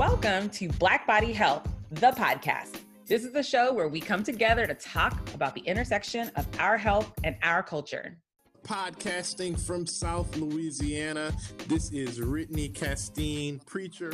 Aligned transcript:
Welcome 0.00 0.48
to 0.52 0.66
Black 0.66 1.06
Body 1.06 1.30
Health, 1.30 1.68
the 1.90 2.12
podcast. 2.12 2.80
This 3.06 3.22
is 3.22 3.34
the 3.34 3.42
show 3.42 3.70
where 3.74 3.86
we 3.86 4.00
come 4.00 4.22
together 4.22 4.66
to 4.66 4.72
talk 4.72 5.20
about 5.34 5.54
the 5.54 5.60
intersection 5.60 6.30
of 6.36 6.46
our 6.58 6.78
health 6.78 7.12
and 7.22 7.36
our 7.42 7.62
culture. 7.62 8.16
Podcasting 8.62 9.60
from 9.60 9.86
South 9.86 10.34
Louisiana, 10.38 11.34
this 11.68 11.92
is 11.92 12.18
Brittany 12.18 12.70
Castine, 12.70 13.60
preacher, 13.66 14.10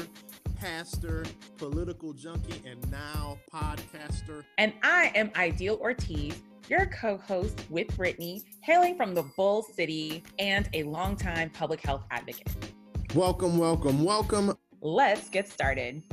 pastor, 0.57 1.25
political 1.57 2.13
junkie, 2.13 2.61
and 2.69 2.91
now 2.91 3.39
podcaster. 3.55 4.43
And 4.59 4.73
I 4.83 5.13
am 5.15 5.31
Ideal 5.37 5.79
Ortiz, 5.81 6.43
your 6.69 6.87
co 6.87 7.17
host 7.17 7.63
with 7.71 7.97
Brittany, 7.97 8.43
hailing 8.61 8.97
from 8.97 9.15
the 9.15 9.23
Bull 9.37 9.63
City 9.63 10.25
and 10.41 10.69
a 10.73 10.83
longtime 10.83 11.51
public 11.51 11.81
health 11.81 12.03
advocate. 12.11 12.53
Welcome, 13.15 13.57
welcome, 13.57 14.03
welcome. 14.03 14.57
Let's 14.87 15.29
get 15.29 15.49
started. 15.49 16.05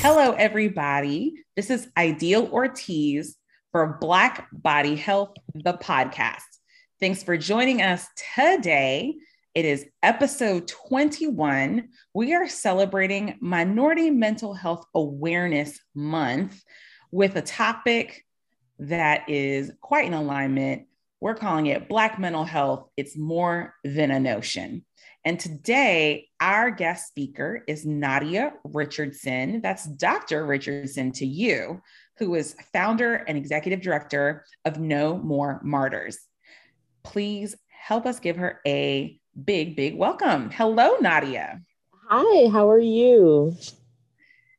Hello, 0.00 0.32
everybody. 0.32 1.34
This 1.54 1.70
is 1.70 1.86
Ideal 1.96 2.48
Ortiz 2.52 3.36
for 3.70 3.98
Black 4.00 4.48
Body 4.52 4.96
Health, 4.96 5.34
the 5.54 5.74
podcast. 5.74 6.42
Thanks 6.98 7.22
for 7.22 7.36
joining 7.36 7.82
us 7.82 8.04
today. 8.34 9.14
It 9.54 9.64
is 9.64 9.86
episode 10.02 10.66
21. 10.66 11.88
We 12.14 12.34
are 12.34 12.48
celebrating 12.48 13.38
Minority 13.40 14.10
Mental 14.10 14.54
Health 14.54 14.86
Awareness 14.96 15.78
Month 15.94 16.64
with 17.12 17.36
a 17.36 17.42
topic 17.42 18.26
that 18.80 19.30
is 19.30 19.70
quite 19.80 20.06
in 20.06 20.14
alignment. 20.14 20.88
We're 21.22 21.34
calling 21.34 21.66
it 21.66 21.86
Black 21.86 22.18
Mental 22.18 22.44
Health. 22.44 22.88
It's 22.96 23.14
more 23.14 23.74
than 23.84 24.10
a 24.10 24.18
notion. 24.18 24.86
And 25.22 25.38
today, 25.38 26.28
our 26.40 26.70
guest 26.70 27.08
speaker 27.08 27.62
is 27.68 27.84
Nadia 27.84 28.54
Richardson. 28.64 29.60
That's 29.60 29.84
Dr. 29.84 30.46
Richardson 30.46 31.12
to 31.12 31.26
you, 31.26 31.82
who 32.16 32.34
is 32.36 32.56
founder 32.72 33.16
and 33.16 33.36
executive 33.36 33.82
director 33.82 34.46
of 34.64 34.80
No 34.80 35.18
More 35.18 35.60
Martyrs. 35.62 36.18
Please 37.02 37.54
help 37.68 38.06
us 38.06 38.18
give 38.18 38.36
her 38.36 38.62
a 38.66 39.20
big, 39.44 39.76
big 39.76 39.96
welcome. 39.98 40.48
Hello, 40.48 40.96
Nadia. 41.02 41.60
Hi, 42.08 42.48
how 42.48 42.70
are 42.70 42.80
you? 42.80 43.54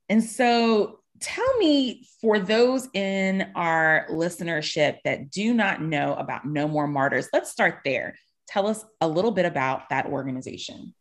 And 0.10 0.24
so, 0.24 1.00
tell 1.22 1.58
me 1.58 2.08
for 2.20 2.40
those 2.40 2.88
in 2.94 3.52
our 3.56 4.08
listenership 4.10 4.98
that 5.06 5.32
do 5.32 5.54
not 5.54 5.82
know 5.82 6.16
about 6.16 6.46
No 6.46 6.68
More 6.68 6.88
Martyrs, 6.88 7.30
let's 7.34 7.52
start 7.52 7.80
there 7.86 8.16
tell 8.52 8.68
us 8.68 8.86
a 9.00 9.08
little 9.08 9.32
bit 9.32 9.46
about 9.46 9.90
that 9.90 10.08
organization. 10.08 10.94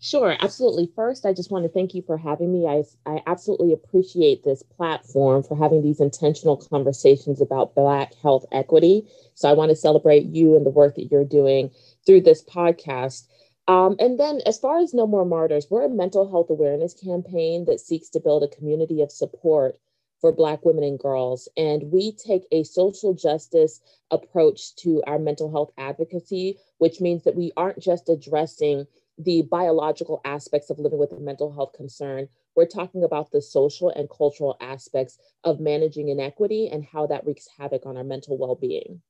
Sure, 0.00 0.36
absolutely. 0.40 0.90
First, 0.96 1.24
I 1.24 1.32
just 1.32 1.52
want 1.52 1.64
to 1.64 1.68
thank 1.68 1.94
you 1.94 2.02
for 2.02 2.16
having 2.16 2.52
me. 2.52 2.66
I, 2.66 2.82
I 3.06 3.22
absolutely 3.26 3.72
appreciate 3.72 4.42
this 4.42 4.62
platform 4.62 5.44
for 5.44 5.56
having 5.56 5.82
these 5.82 6.00
intentional 6.00 6.56
conversations 6.56 7.40
about 7.40 7.76
Black 7.76 8.12
health 8.14 8.44
equity. 8.50 9.06
So 9.34 9.48
I 9.48 9.52
want 9.52 9.70
to 9.70 9.76
celebrate 9.76 10.26
you 10.26 10.56
and 10.56 10.66
the 10.66 10.70
work 10.70 10.96
that 10.96 11.10
you're 11.10 11.24
doing 11.24 11.70
through 12.04 12.22
this 12.22 12.42
podcast. 12.42 13.28
Um, 13.68 13.96
and 14.00 14.18
then, 14.18 14.40
as 14.44 14.58
far 14.58 14.78
as 14.80 14.92
No 14.92 15.06
More 15.06 15.24
Martyrs, 15.24 15.68
we're 15.70 15.84
a 15.84 15.88
mental 15.88 16.28
health 16.28 16.50
awareness 16.50 16.94
campaign 16.94 17.64
that 17.66 17.80
seeks 17.80 18.08
to 18.10 18.20
build 18.20 18.42
a 18.42 18.48
community 18.48 19.02
of 19.02 19.12
support 19.12 19.78
for 20.20 20.32
Black 20.32 20.64
women 20.64 20.84
and 20.84 20.98
girls. 20.98 21.48
And 21.56 21.90
we 21.92 22.12
take 22.12 22.44
a 22.50 22.64
social 22.64 23.14
justice 23.14 23.80
approach 24.10 24.74
to 24.76 25.02
our 25.06 25.18
mental 25.18 25.50
health 25.50 25.72
advocacy, 25.78 26.58
which 26.78 27.00
means 27.00 27.24
that 27.24 27.36
we 27.36 27.52
aren't 27.56 27.80
just 27.80 28.08
addressing 28.08 28.86
the 29.18 29.42
biological 29.42 30.20
aspects 30.24 30.70
of 30.70 30.78
living 30.78 30.98
with 30.98 31.12
a 31.12 31.20
mental 31.20 31.52
health 31.52 31.72
concern. 31.74 32.28
We're 32.56 32.66
talking 32.66 33.04
about 33.04 33.30
the 33.30 33.42
social 33.42 33.90
and 33.90 34.08
cultural 34.08 34.56
aspects 34.60 35.18
of 35.44 35.60
managing 35.60 36.08
inequity 36.08 36.68
and 36.68 36.84
how 36.84 37.06
that 37.08 37.26
wreaks 37.26 37.48
havoc 37.58 37.86
on 37.86 37.96
our 37.96 38.04
mental 38.04 38.38
well 38.38 38.54
being. 38.54 39.02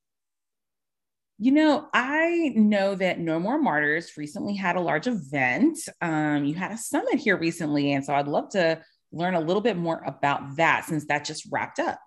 You 1.42 1.50
know, 1.50 1.88
I 1.92 2.52
know 2.54 2.94
that 2.94 3.18
No 3.18 3.40
More 3.40 3.58
Martyrs 3.58 4.16
recently 4.16 4.54
had 4.54 4.76
a 4.76 4.80
large 4.80 5.08
event. 5.08 5.76
Um, 6.00 6.44
you 6.44 6.54
had 6.54 6.70
a 6.70 6.78
summit 6.78 7.16
here 7.16 7.36
recently. 7.36 7.94
And 7.94 8.04
so 8.04 8.14
I'd 8.14 8.28
love 8.28 8.50
to 8.50 8.80
learn 9.10 9.34
a 9.34 9.40
little 9.40 9.60
bit 9.60 9.76
more 9.76 10.00
about 10.06 10.54
that 10.54 10.84
since 10.84 11.04
that 11.06 11.24
just 11.24 11.48
wrapped 11.50 11.80
up. 11.80 11.98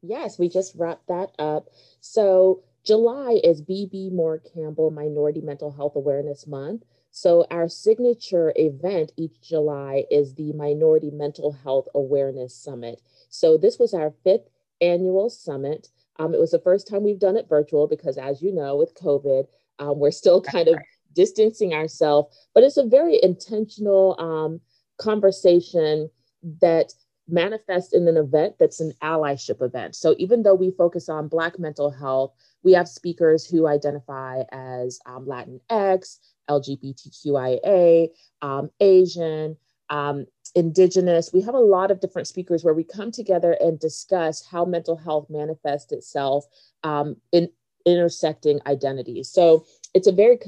Yes, 0.00 0.38
we 0.38 0.48
just 0.48 0.76
wrapped 0.76 1.08
that 1.08 1.30
up. 1.40 1.70
So, 2.00 2.62
July 2.84 3.40
is 3.42 3.60
Bebe 3.60 4.10
Moore 4.10 4.40
Campbell 4.54 4.92
Minority 4.92 5.40
Mental 5.40 5.72
Health 5.72 5.96
Awareness 5.96 6.46
Month. 6.46 6.84
So, 7.10 7.48
our 7.50 7.68
signature 7.68 8.52
event 8.54 9.10
each 9.16 9.40
July 9.40 10.04
is 10.08 10.34
the 10.34 10.52
Minority 10.52 11.10
Mental 11.10 11.50
Health 11.50 11.88
Awareness 11.96 12.54
Summit. 12.54 13.02
So, 13.28 13.58
this 13.58 13.80
was 13.80 13.92
our 13.92 14.14
fifth 14.22 14.48
annual 14.80 15.30
summit. 15.30 15.88
Um, 16.18 16.34
it 16.34 16.40
was 16.40 16.50
the 16.50 16.58
first 16.58 16.88
time 16.88 17.04
we've 17.04 17.18
done 17.18 17.36
it 17.36 17.48
virtual 17.48 17.86
because, 17.86 18.18
as 18.18 18.42
you 18.42 18.52
know, 18.52 18.76
with 18.76 18.94
COVID, 18.94 19.46
um, 19.78 19.98
we're 19.98 20.10
still 20.10 20.40
kind 20.40 20.68
of 20.68 20.76
distancing 21.14 21.74
ourselves, 21.74 22.36
but 22.54 22.64
it's 22.64 22.76
a 22.76 22.84
very 22.84 23.18
intentional 23.22 24.16
um, 24.20 24.60
conversation 24.98 26.10
that 26.60 26.92
manifests 27.28 27.92
in 27.92 28.08
an 28.08 28.16
event 28.16 28.54
that's 28.58 28.80
an 28.80 28.92
allyship 29.02 29.62
event. 29.62 29.94
So 29.94 30.14
even 30.18 30.42
though 30.42 30.54
we 30.54 30.70
focus 30.70 31.08
on 31.08 31.28
Black 31.28 31.58
mental 31.58 31.90
health, 31.90 32.32
we 32.62 32.72
have 32.72 32.88
speakers 32.88 33.46
who 33.46 33.66
identify 33.66 34.42
as 34.50 34.98
um, 35.06 35.26
Latinx, 35.26 36.18
LGBTQIA, 36.48 38.08
um, 38.42 38.70
Asian, 38.80 39.56
um, 39.90 40.26
Indigenous. 40.54 41.32
We 41.32 41.42
have 41.42 41.54
a 41.54 41.60
lot 41.60 41.90
of 41.90 42.00
different 42.00 42.28
speakers 42.28 42.64
where 42.64 42.74
we 42.74 42.84
come 42.84 43.10
together 43.10 43.56
and 43.60 43.78
discuss 43.78 44.44
how 44.44 44.64
mental 44.64 44.96
health 44.96 45.26
manifests 45.28 45.92
itself 45.92 46.46
um, 46.84 47.16
in 47.32 47.48
intersecting 47.84 48.60
identities. 48.66 49.30
So 49.30 49.66
it's 49.94 50.06
a 50.06 50.12
very 50.12 50.38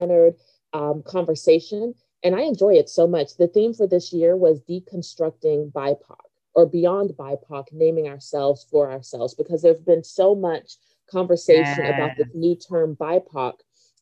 centered 0.00 0.34
um, 0.72 1.02
conversation 1.02 1.94
and 2.22 2.34
I 2.34 2.42
enjoy 2.42 2.74
it 2.74 2.88
so 2.88 3.06
much. 3.06 3.36
The 3.36 3.48
theme 3.48 3.72
for 3.72 3.86
this 3.86 4.12
year 4.12 4.36
was 4.36 4.60
deconstructing 4.60 5.72
BIPOC 5.72 6.18
or 6.54 6.66
beyond 6.66 7.10
BIPOC, 7.10 7.66
naming 7.72 8.08
ourselves 8.08 8.66
for 8.68 8.90
ourselves, 8.90 9.34
because 9.34 9.62
there's 9.62 9.80
been 9.80 10.02
so 10.02 10.34
much 10.34 10.72
conversation 11.10 11.84
yeah. 11.84 11.96
about 11.96 12.16
this 12.16 12.28
new 12.34 12.56
term 12.56 12.96
BIPOC, 12.96 13.54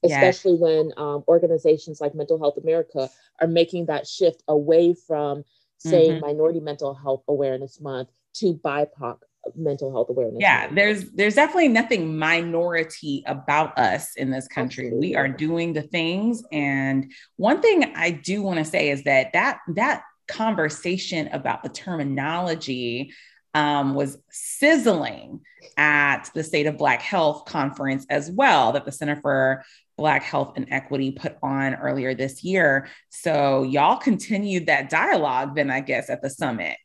especially 0.06 0.52
yes. 0.52 0.60
when 0.60 0.92
um, 0.96 1.24
organizations 1.28 2.00
like 2.00 2.14
Mental 2.14 2.38
Health 2.38 2.56
America 2.56 3.10
are 3.40 3.46
making 3.46 3.86
that 3.86 4.06
shift 4.06 4.42
away 4.48 4.94
from 4.94 5.44
saying 5.78 6.12
mm-hmm. 6.12 6.26
Minority 6.26 6.60
Mental 6.60 6.94
Health 6.94 7.22
Awareness 7.28 7.80
Month 7.80 8.08
to 8.34 8.54
BIPOC 8.54 9.18
mental 9.54 9.92
health 9.92 10.10
awareness. 10.10 10.38
Yeah, 10.40 10.68
there's 10.72 11.10
there's 11.12 11.34
definitely 11.34 11.68
nothing 11.68 12.18
minority 12.18 13.22
about 13.26 13.78
us 13.78 14.16
in 14.16 14.30
this 14.30 14.48
country. 14.48 14.86
Absolutely. 14.86 15.10
We 15.10 15.16
are 15.16 15.28
doing 15.28 15.72
the 15.72 15.82
things 15.82 16.42
and 16.50 17.12
one 17.36 17.60
thing 17.62 17.92
I 17.94 18.10
do 18.10 18.42
want 18.42 18.58
to 18.58 18.64
say 18.64 18.90
is 18.90 19.04
that 19.04 19.32
that 19.34 19.60
that 19.74 20.02
conversation 20.26 21.28
about 21.28 21.62
the 21.62 21.68
terminology 21.68 23.12
um, 23.54 23.94
was 23.94 24.18
sizzling 24.30 25.40
at 25.76 26.30
the 26.34 26.44
State 26.44 26.66
of 26.66 26.76
Black 26.76 27.00
Health 27.00 27.46
conference 27.46 28.04
as 28.10 28.30
well, 28.30 28.72
that 28.72 28.84
the 28.84 28.92
Center 28.92 29.16
for 29.16 29.64
Black 29.96 30.22
Health 30.22 30.54
and 30.56 30.66
Equity 30.70 31.12
put 31.12 31.36
on 31.42 31.74
earlier 31.74 32.14
this 32.14 32.44
year. 32.44 32.88
So, 33.08 33.62
y'all 33.62 33.96
continued 33.96 34.66
that 34.66 34.90
dialogue 34.90 35.54
then, 35.54 35.70
I 35.70 35.80
guess, 35.80 36.10
at 36.10 36.22
the 36.22 36.30
summit. 36.30 36.76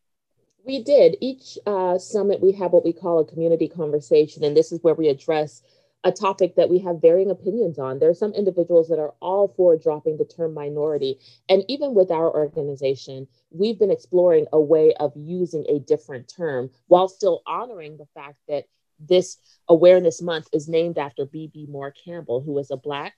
We 0.65 0.83
did. 0.83 1.17
Each 1.21 1.57
uh, 1.65 1.97
summit, 1.97 2.39
we 2.41 2.51
have 2.53 2.71
what 2.71 2.85
we 2.85 2.93
call 2.93 3.19
a 3.19 3.25
community 3.25 3.67
conversation, 3.67 4.43
and 4.43 4.55
this 4.55 4.71
is 4.71 4.79
where 4.83 4.93
we 4.93 5.09
address 5.09 5.63
a 6.03 6.11
topic 6.11 6.55
that 6.55 6.69
we 6.69 6.79
have 6.79 7.01
varying 7.01 7.29
opinions 7.29 7.77
on. 7.77 7.99
There 7.99 8.09
are 8.09 8.15
some 8.15 8.33
individuals 8.33 8.87
that 8.89 8.99
are 8.99 9.13
all 9.19 9.53
for 9.55 9.77
dropping 9.77 10.17
the 10.17 10.25
term 10.25 10.53
minority. 10.53 11.19
And 11.47 11.63
even 11.67 11.93
with 11.93 12.11
our 12.11 12.33
organization, 12.33 13.27
we've 13.51 13.77
been 13.77 13.91
exploring 13.91 14.47
a 14.51 14.59
way 14.59 14.93
of 14.99 15.13
using 15.15 15.65
a 15.69 15.79
different 15.79 16.27
term 16.27 16.71
while 16.87 17.07
still 17.07 17.43
honoring 17.45 17.97
the 17.97 18.07
fact 18.15 18.37
that 18.47 18.65
this 19.07 19.37
awareness 19.67 20.21
month 20.21 20.47
is 20.53 20.67
named 20.67 20.97
after 20.97 21.25
Bebe 21.25 21.67
Moore 21.69 21.93
Campbell, 22.05 22.41
who 22.41 22.53
was 22.53 22.71
a 22.71 22.77
Black 22.77 23.13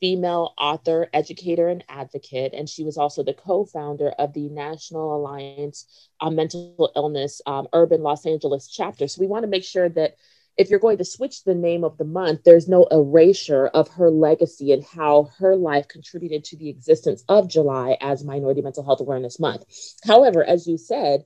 female 0.00 0.52
author, 0.58 1.08
educator, 1.14 1.68
and 1.68 1.84
advocate. 1.88 2.52
And 2.52 2.68
she 2.68 2.84
was 2.84 2.98
also 2.98 3.22
the 3.22 3.32
co 3.32 3.64
founder 3.64 4.10
of 4.10 4.34
the 4.34 4.48
National 4.50 5.16
Alliance 5.16 6.10
on 6.20 6.36
Mental 6.36 6.92
Illness 6.94 7.40
um, 7.46 7.68
Urban 7.72 8.02
Los 8.02 8.26
Angeles 8.26 8.68
chapter. 8.68 9.08
So 9.08 9.20
we 9.20 9.26
want 9.26 9.44
to 9.44 9.50
make 9.50 9.64
sure 9.64 9.88
that 9.88 10.16
if 10.56 10.70
you're 10.70 10.78
going 10.78 10.98
to 10.98 11.04
switch 11.04 11.42
the 11.42 11.54
name 11.54 11.84
of 11.84 11.96
the 11.96 12.04
month, 12.04 12.44
there's 12.44 12.68
no 12.68 12.84
erasure 12.90 13.66
of 13.68 13.88
her 13.88 14.10
legacy 14.10 14.72
and 14.72 14.84
how 14.84 15.30
her 15.38 15.56
life 15.56 15.88
contributed 15.88 16.44
to 16.44 16.56
the 16.56 16.68
existence 16.68 17.24
of 17.28 17.48
July 17.48 17.96
as 18.00 18.24
Minority 18.24 18.62
Mental 18.62 18.84
Health 18.84 19.00
Awareness 19.00 19.40
Month. 19.40 19.64
However, 20.04 20.44
as 20.44 20.66
you 20.66 20.78
said, 20.78 21.24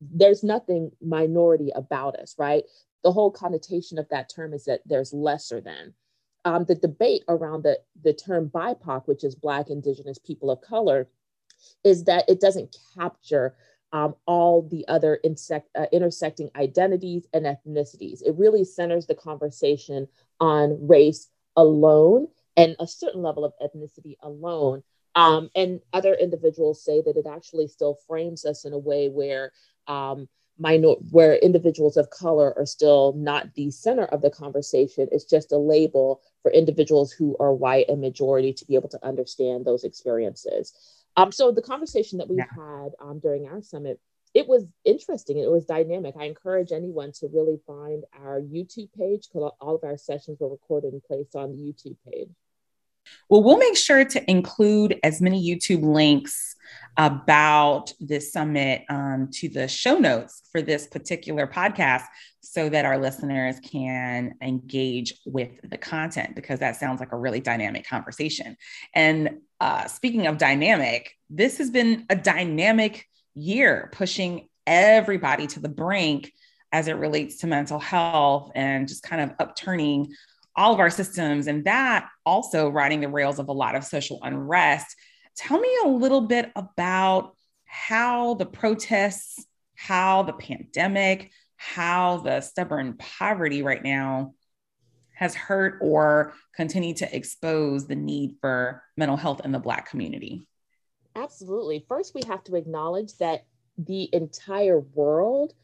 there's 0.00 0.42
nothing 0.42 0.90
minority 1.00 1.70
about 1.74 2.16
us, 2.16 2.34
right? 2.38 2.64
The 3.04 3.12
whole 3.12 3.30
connotation 3.30 3.98
of 3.98 4.08
that 4.10 4.28
term 4.34 4.54
is 4.54 4.64
that 4.64 4.80
there's 4.86 5.12
lesser 5.12 5.60
than. 5.60 5.94
um, 6.44 6.64
the 6.64 6.74
debate 6.74 7.24
around 7.28 7.62
the, 7.62 7.78
the 8.02 8.12
term 8.12 8.50
BIPOC, 8.50 9.06
which 9.06 9.24
is 9.24 9.34
Black, 9.34 9.70
Indigenous, 9.70 10.18
People 10.18 10.50
of 10.50 10.60
Color, 10.60 11.08
is 11.84 12.04
that 12.04 12.28
it 12.28 12.40
doesn't 12.40 12.76
capture 12.98 13.54
um, 13.92 14.14
all 14.26 14.62
the 14.62 14.86
other 14.88 15.20
insect, 15.24 15.68
uh, 15.78 15.86
intersecting 15.92 16.50
identities 16.56 17.26
and 17.32 17.46
ethnicities. 17.46 18.22
It 18.22 18.34
really 18.36 18.64
centers 18.64 19.06
the 19.06 19.14
conversation 19.14 20.08
on 20.40 20.86
race 20.86 21.28
alone 21.56 22.28
and 22.56 22.76
a 22.80 22.86
certain 22.86 23.22
level 23.22 23.44
of 23.44 23.52
ethnicity 23.62 24.16
alone. 24.22 24.82
Um, 25.14 25.48
and 25.54 25.80
other 25.92 26.14
individuals 26.14 26.84
say 26.84 27.00
that 27.02 27.16
it 27.16 27.26
actually 27.26 27.68
still 27.68 27.98
frames 28.08 28.44
us 28.44 28.64
in 28.64 28.72
a 28.72 28.78
way 28.78 29.08
where 29.08 29.52
um, 29.86 30.28
minor 30.58 30.94
where 31.10 31.34
individuals 31.36 31.96
of 31.96 32.10
color 32.10 32.56
are 32.56 32.66
still 32.66 33.12
not 33.16 33.52
the 33.54 33.70
center 33.70 34.04
of 34.04 34.22
the 34.22 34.30
conversation. 34.30 35.08
It's 35.10 35.24
just 35.24 35.52
a 35.52 35.58
label 35.58 36.22
for 36.42 36.50
individuals 36.50 37.12
who 37.12 37.36
are 37.40 37.52
white 37.52 37.88
and 37.88 38.00
majority 38.00 38.52
to 38.52 38.64
be 38.66 38.74
able 38.74 38.88
to 38.90 39.04
understand 39.04 39.64
those 39.64 39.84
experiences. 39.84 40.72
Um, 41.16 41.32
so 41.32 41.52
the 41.52 41.62
conversation 41.62 42.18
that 42.18 42.28
we 42.28 42.36
yeah. 42.36 42.46
had 42.54 42.92
um, 43.00 43.18
during 43.20 43.46
our 43.46 43.62
summit 43.62 44.00
it 44.34 44.48
was 44.48 44.66
interesting. 44.84 45.38
It 45.38 45.48
was 45.48 45.64
dynamic. 45.64 46.16
I 46.18 46.24
encourage 46.24 46.72
anyone 46.72 47.12
to 47.20 47.28
really 47.32 47.60
find 47.68 48.02
our 48.20 48.40
youtube 48.40 48.92
page 48.98 49.28
because 49.28 49.52
all 49.60 49.76
of 49.76 49.84
our 49.84 49.96
sessions 49.96 50.38
were 50.40 50.50
recorded 50.50 50.92
and 50.92 51.02
placed 51.04 51.36
on 51.36 51.52
the 51.52 51.62
youtube 51.62 51.96
page 52.04 52.30
well, 53.28 53.42
we'll 53.42 53.58
make 53.58 53.76
sure 53.76 54.04
to 54.04 54.30
include 54.30 54.98
as 55.02 55.20
many 55.20 55.42
YouTube 55.42 55.82
links 55.82 56.54
about 56.96 57.92
this 57.98 58.32
summit 58.32 58.82
um, 58.88 59.28
to 59.32 59.48
the 59.48 59.66
show 59.66 59.98
notes 59.98 60.42
for 60.52 60.62
this 60.62 60.86
particular 60.86 61.46
podcast 61.46 62.04
so 62.40 62.68
that 62.68 62.84
our 62.84 62.98
listeners 62.98 63.58
can 63.60 64.34
engage 64.40 65.14
with 65.26 65.50
the 65.68 65.78
content 65.78 66.36
because 66.36 66.60
that 66.60 66.76
sounds 66.76 67.00
like 67.00 67.12
a 67.12 67.16
really 67.16 67.40
dynamic 67.40 67.86
conversation. 67.88 68.56
And 68.94 69.38
uh, 69.60 69.86
speaking 69.86 70.26
of 70.26 70.38
dynamic, 70.38 71.16
this 71.30 71.58
has 71.58 71.70
been 71.70 72.06
a 72.10 72.16
dynamic 72.16 73.08
year 73.34 73.90
pushing 73.92 74.48
everybody 74.66 75.46
to 75.48 75.60
the 75.60 75.68
brink 75.68 76.32
as 76.70 76.88
it 76.88 76.94
relates 76.94 77.38
to 77.38 77.46
mental 77.46 77.78
health 77.78 78.52
and 78.54 78.88
just 78.88 79.02
kind 79.02 79.22
of 79.22 79.36
upturning 79.38 80.12
all 80.56 80.72
of 80.72 80.80
our 80.80 80.90
systems 80.90 81.46
and 81.46 81.64
that 81.64 82.08
also 82.24 82.68
riding 82.68 83.00
the 83.00 83.08
rails 83.08 83.38
of 83.38 83.48
a 83.48 83.52
lot 83.52 83.74
of 83.74 83.84
social 83.84 84.20
unrest. 84.22 84.86
Tell 85.36 85.58
me 85.58 85.70
a 85.84 85.88
little 85.88 86.22
bit 86.22 86.52
about 86.54 87.36
how 87.64 88.34
the 88.34 88.46
protests, 88.46 89.44
how 89.74 90.22
the 90.22 90.32
pandemic, 90.32 91.30
how 91.56 92.18
the 92.18 92.40
stubborn 92.40 92.96
poverty 92.96 93.62
right 93.62 93.82
now 93.82 94.34
has 95.14 95.34
hurt 95.34 95.78
or 95.80 96.34
continued 96.54 96.98
to 96.98 97.16
expose 97.16 97.86
the 97.86 97.96
need 97.96 98.36
for 98.40 98.82
mental 98.96 99.16
health 99.16 99.40
in 99.44 99.52
the 99.52 99.58
Black 99.58 99.88
community? 99.88 100.46
Absolutely. 101.16 101.84
First, 101.88 102.14
we 102.14 102.22
have 102.26 102.42
to 102.44 102.56
acknowledge 102.56 103.16
that 103.18 103.44
the 103.78 104.08
entire 104.12 104.80
world 104.80 105.54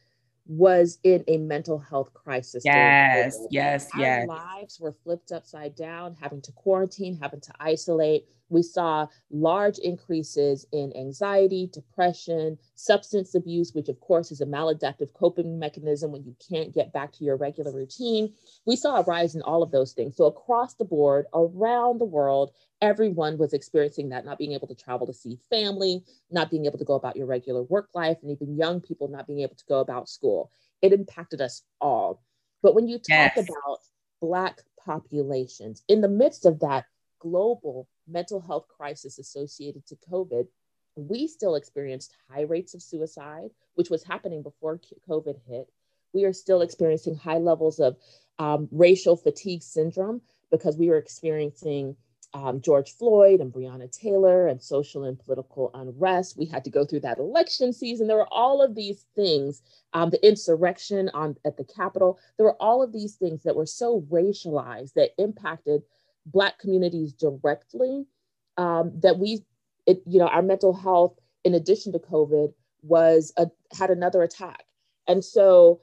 was 0.47 0.99
in 1.05 1.25
a 1.29 1.37
mental 1.39 1.79
health 1.79 2.13
crisis. 2.15 2.65
Yes, 2.65 3.39
yes, 3.51 3.89
Our 3.95 4.01
yes. 4.01 4.29
lives 4.29 4.81
were 4.81 4.93
flipped 5.05 5.33
upside 5.33 5.75
down, 5.75 6.17
having 6.21 6.41
to 6.43 6.53
quarantine, 6.53 7.19
having 7.21 7.41
to 7.43 7.53
isolate. 7.61 8.27
We 8.51 8.63
saw 8.63 9.07
large 9.31 9.79
increases 9.79 10.67
in 10.73 10.93
anxiety, 10.97 11.71
depression, 11.73 12.59
substance 12.75 13.35
abuse, 13.35 13.73
which 13.73 13.89
of 13.89 13.99
course 14.01 14.31
is 14.31 14.41
a 14.41 14.47
maladaptive 14.47 15.13
coping 15.15 15.59
mechanism 15.59 16.13
when 16.13 16.25
you 16.25 16.35
can't 16.47 16.75
get 16.75 16.93
back 16.93 17.13
to 17.13 17.25
your 17.25 17.37
regular 17.37 17.73
routine. 17.73 18.35
We 18.67 18.77
saw 18.77 19.01
a 19.01 19.05
rise 19.05 19.35
in 19.35 19.43
all 19.43 19.63
of 19.63 19.71
those 19.71 19.93
things. 19.93 20.17
So, 20.17 20.27
across 20.27 20.75
the 20.75 20.85
board, 20.85 21.27
around 21.33 21.99
the 22.01 22.05
world, 22.05 22.53
everyone 22.83 23.39
was 23.39 23.53
experiencing 23.53 24.09
that, 24.09 24.25
not 24.25 24.39
being 24.39 24.53
able 24.53 24.69
to 24.69 24.75
travel 24.75 25.07
to 25.07 25.15
see 25.15 25.39
family, 25.49 26.05
not 26.31 26.51
being 26.51 26.67
able 26.67 26.79
to 26.79 26.85
go 26.85 26.95
about 26.95 27.17
your 27.17 27.27
regular 27.27 27.63
work 27.63 27.91
life, 27.95 28.19
and 28.23 28.31
even 28.31 28.57
young 28.57 28.81
people 28.81 29.09
not 29.09 29.27
being 29.27 29.41
able 29.41 29.55
to 29.55 29.65
go 29.67 29.81
about 29.81 30.09
school. 30.09 30.51
It 30.83 30.93
impacted 30.93 31.41
us 31.41 31.63
all. 31.81 32.23
But 32.63 32.75
when 32.75 32.89
you 32.89 32.99
talk 32.99 33.33
yes. 33.37 33.49
about 33.49 33.79
Black 34.21 34.63
populations, 34.85 35.83
in 35.89 36.01
the 36.01 36.09
midst 36.09 36.47
of 36.47 36.61
that 36.61 36.85
global 37.21 37.87
mental 38.09 38.41
health 38.41 38.67
crisis 38.69 39.19
associated 39.19 39.87
to 39.87 39.97
COVID, 40.11 40.47
we 40.97 41.27
still 41.27 41.55
experienced 41.55 42.15
high 42.29 42.43
rates 42.43 42.75
of 42.75 42.83
suicide, 42.83 43.51
which 43.75 43.91
was 43.91 44.03
happening 44.03 44.43
before 44.43 44.81
COVID 45.09 45.37
hit. 45.47 45.71
We 46.13 46.25
are 46.25 46.33
still 46.33 46.63
experiencing 46.63 47.15
high 47.15 47.39
levels 47.39 47.79
of 47.79 47.97
um, 48.39 48.69
racial 48.73 49.17
fatigue 49.17 49.63
syndrome 49.63 50.23
because 50.51 50.77
we 50.77 50.89
were 50.89 50.97
experiencing 50.97 51.97
um, 52.33 52.61
George 52.61 52.93
Floyd 52.93 53.41
and 53.41 53.53
Breonna 53.53 53.91
Taylor 53.91 54.47
and 54.47 54.63
social 54.63 55.05
and 55.05 55.19
political 55.19 55.71
unrest. 55.75 56.37
We 56.37 56.47
had 56.47 56.65
to 56.65 56.71
go 56.71 56.85
through 56.85 57.01
that 57.01 57.19
election 57.19 57.73
season. 57.73 58.07
There 58.07 58.17
were 58.17 58.33
all 58.33 58.63
of 58.63 58.75
these 58.75 59.05
things, 59.17 59.63
um, 59.93 60.11
the 60.11 60.27
insurrection 60.27 61.11
on 61.13 61.37
at 61.45 61.57
the 61.57 61.65
Capitol. 61.65 62.19
There 62.37 62.47
were 62.47 62.61
all 62.63 62.83
of 62.83 62.93
these 62.93 63.17
things 63.17 63.43
that 63.43 63.57
were 63.57 63.67
so 63.67 64.03
racialized 64.11 64.95
that 64.95 65.11
impacted 65.19 65.83
Black 66.27 66.59
communities 66.59 67.13
directly. 67.13 68.07
Um, 68.57 68.93
that 69.03 69.19
we, 69.19 69.45
it, 69.87 70.03
you 70.07 70.19
know, 70.19 70.29
our 70.29 70.43
mental 70.43 70.75
health, 70.75 71.19
in 71.45 71.55
addition 71.55 71.93
to 71.93 71.99
COVID, 71.99 72.53
was 72.83 73.33
a, 73.37 73.47
had 73.73 73.91
another 73.91 74.23
attack, 74.23 74.65
and 75.09 75.25
so 75.25 75.81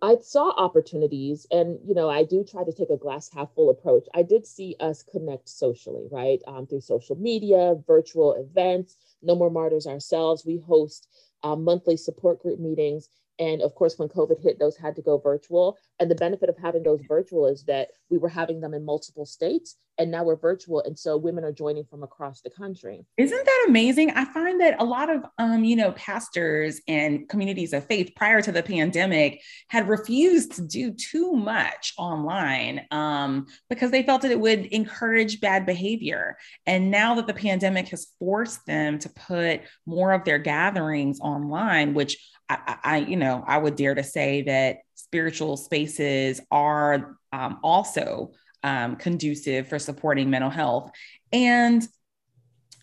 I 0.00 0.16
saw 0.22 0.50
opportunities, 0.50 1.46
and 1.50 1.78
you 1.84 1.94
know, 1.94 2.08
I 2.08 2.24
do 2.24 2.42
try 2.42 2.64
to 2.64 2.72
take 2.72 2.90
a 2.90 2.96
glass 2.96 3.28
half 3.28 3.52
full 3.54 3.68
approach. 3.68 4.06
I 4.14 4.22
did 4.22 4.46
see 4.46 4.76
us 4.80 5.02
connect 5.02 5.48
socially, 5.48 6.06
right, 6.10 6.40
um, 6.46 6.66
through 6.66 6.80
social 6.80 7.16
media, 7.16 7.74
virtual 7.86 8.32
events. 8.34 8.96
No 9.22 9.34
More 9.34 9.50
Martyrs 9.50 9.86
ourselves. 9.86 10.46
We 10.46 10.58
host 10.58 11.08
um, 11.42 11.64
monthly 11.64 11.96
support 11.96 12.40
group 12.40 12.58
meetings, 12.58 13.08
and 13.38 13.62
of 13.62 13.74
course, 13.74 13.98
when 13.98 14.08
COVID 14.08 14.40
hit, 14.40 14.58
those 14.58 14.76
had 14.76 14.96
to 14.96 15.02
go 15.02 15.18
virtual. 15.18 15.76
And 15.98 16.10
the 16.10 16.14
benefit 16.14 16.48
of 16.48 16.56
having 16.56 16.82
those 16.82 17.00
virtual 17.08 17.46
is 17.46 17.64
that 17.64 17.88
we 18.10 18.18
were 18.18 18.28
having 18.28 18.60
them 18.60 18.74
in 18.74 18.84
multiple 18.84 19.26
states 19.26 19.76
and 19.98 20.10
now 20.10 20.24
we're 20.24 20.36
virtual. 20.36 20.82
And 20.82 20.98
so 20.98 21.16
women 21.16 21.44
are 21.44 21.52
joining 21.52 21.84
from 21.84 22.02
across 22.02 22.40
the 22.40 22.50
country. 22.50 23.04
Isn't 23.16 23.44
that 23.44 23.66
amazing? 23.68 24.10
I 24.10 24.24
find 24.24 24.60
that 24.60 24.80
a 24.80 24.84
lot 24.84 25.10
of, 25.10 25.24
um, 25.38 25.64
you 25.64 25.76
know, 25.76 25.92
pastors 25.92 26.80
and 26.88 27.28
communities 27.28 27.72
of 27.72 27.86
faith 27.86 28.12
prior 28.16 28.42
to 28.42 28.52
the 28.52 28.62
pandemic 28.62 29.40
had 29.68 29.88
refused 29.88 30.52
to 30.52 30.62
do 30.62 30.92
too 30.92 31.32
much 31.32 31.94
online 31.96 32.86
um, 32.90 33.46
because 33.68 33.90
they 33.90 34.02
felt 34.02 34.22
that 34.22 34.30
it 34.30 34.40
would 34.40 34.66
encourage 34.66 35.40
bad 35.40 35.66
behavior. 35.66 36.36
And 36.66 36.90
now 36.90 37.14
that 37.14 37.26
the 37.26 37.34
pandemic 37.34 37.88
has 37.88 38.08
forced 38.18 38.66
them 38.66 38.98
to 39.00 39.08
put 39.10 39.62
more 39.86 40.12
of 40.12 40.24
their 40.24 40.38
gatherings 40.38 41.20
online, 41.20 41.94
which 41.94 42.16
I, 42.48 42.76
I, 42.84 42.96
you 42.98 43.16
know, 43.16 43.42
I 43.46 43.58
would 43.58 43.76
dare 43.76 43.94
to 43.94 44.02
say 44.02 44.42
that 44.42 44.78
spiritual 44.94 45.56
spaces 45.56 46.40
are 46.50 47.16
um, 47.32 47.58
also 47.62 48.32
um, 48.64 48.96
conducive 48.96 49.68
for 49.68 49.78
supporting 49.78 50.30
mental 50.30 50.50
health. 50.50 50.90
And, 51.32 51.86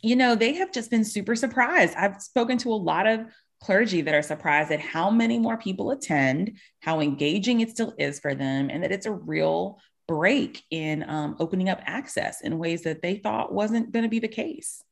you 0.02 0.16
know, 0.16 0.36
they 0.36 0.54
have 0.54 0.72
just 0.72 0.90
been 0.90 1.04
super 1.04 1.36
surprised. 1.36 1.96
I've 1.98 2.22
spoken 2.22 2.58
to 2.60 2.72
a 2.72 2.76
lot 2.76 3.08
of 3.08 3.22
clergy 3.62 4.02
that 4.02 4.16
are 4.16 4.22
surprised 4.22 4.72
at 4.72 4.80
how 4.80 5.10
many 5.10 5.38
more 5.38 5.58
people 5.58 5.92
attend, 5.92 6.58
how 6.80 7.00
engaging 7.02 7.60
it 7.60 7.70
still 7.70 7.94
is 7.98 8.20
for 8.20 8.34
them, 8.34 8.70
and 8.70 8.84
that 8.84 8.92
it's 8.92 9.06
a 9.06 9.12
real 9.12 9.80
break 10.08 10.64
in 10.72 11.08
um, 11.10 11.36
opening 11.40 11.70
up 11.70 11.80
access 11.86 12.42
in 12.42 12.58
ways 12.58 12.84
that 12.84 13.02
they 13.02 13.16
thought 13.16 13.54
wasn't 13.54 13.92
going 13.92 14.04
to 14.04 14.10
be 14.10 14.20
the 14.20 14.28
case. 14.28 14.84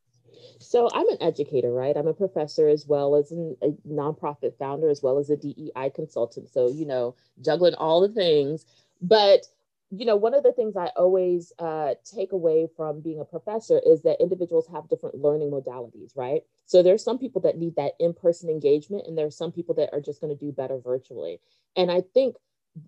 So 0.60 0.90
I'm 0.94 1.08
an 1.10 1.18
educator, 1.22 1.72
right? 1.72 1.96
I'm 1.96 2.08
a 2.08 2.14
professor 2.14 2.68
as 2.68 2.86
well 2.86 3.16
as 3.16 3.32
an, 3.32 3.56
a 3.62 3.70
nonprofit 3.88 4.58
founder, 4.58 4.90
as 4.90 5.02
well 5.02 5.18
as 5.18 5.30
a 5.30 5.38
DEI 5.38 5.92
consultant. 5.94 6.50
So, 6.50 6.70
you 6.70 6.86
know, 6.86 7.16
juggling 7.42 7.76
all 7.76 8.02
the 8.02 8.10
things. 8.10 8.66
But, 9.02 9.46
you 9.92 10.06
know, 10.06 10.16
one 10.16 10.36
of 10.36 10.44
the 10.44 10.52
things 10.52 10.76
I 10.78 10.92
always 10.96 11.52
uh, 11.58 11.96
take 12.04 12.32
away 12.32 12.68
from 12.78 13.02
being 13.02 13.20
a 13.20 13.26
professor 13.26 13.82
is 13.84 14.04
that 14.04 14.22
individuals 14.22 14.68
have 14.72 14.88
different 14.88 15.16
learning 15.16 15.50
modalities, 15.50 16.16
right? 16.16 16.44
So 16.66 16.84
there's 16.84 17.04
some 17.04 17.18
people 17.18 17.42
that 17.42 17.58
need 17.58 17.76
that 17.76 17.94
in-person 18.00 18.50
engagement, 18.50 19.08
and 19.08 19.18
there 19.18 19.26
are 19.26 19.32
some 19.32 19.52
people 19.52 19.74
that 19.76 19.90
are 19.92 20.02
just 20.02 20.22
going 20.22 20.36
to 20.36 20.46
do 20.46 20.52
better 20.52 20.78
virtually. 20.78 21.40
And 21.76 21.92
I 21.92 22.04
think 22.14 22.36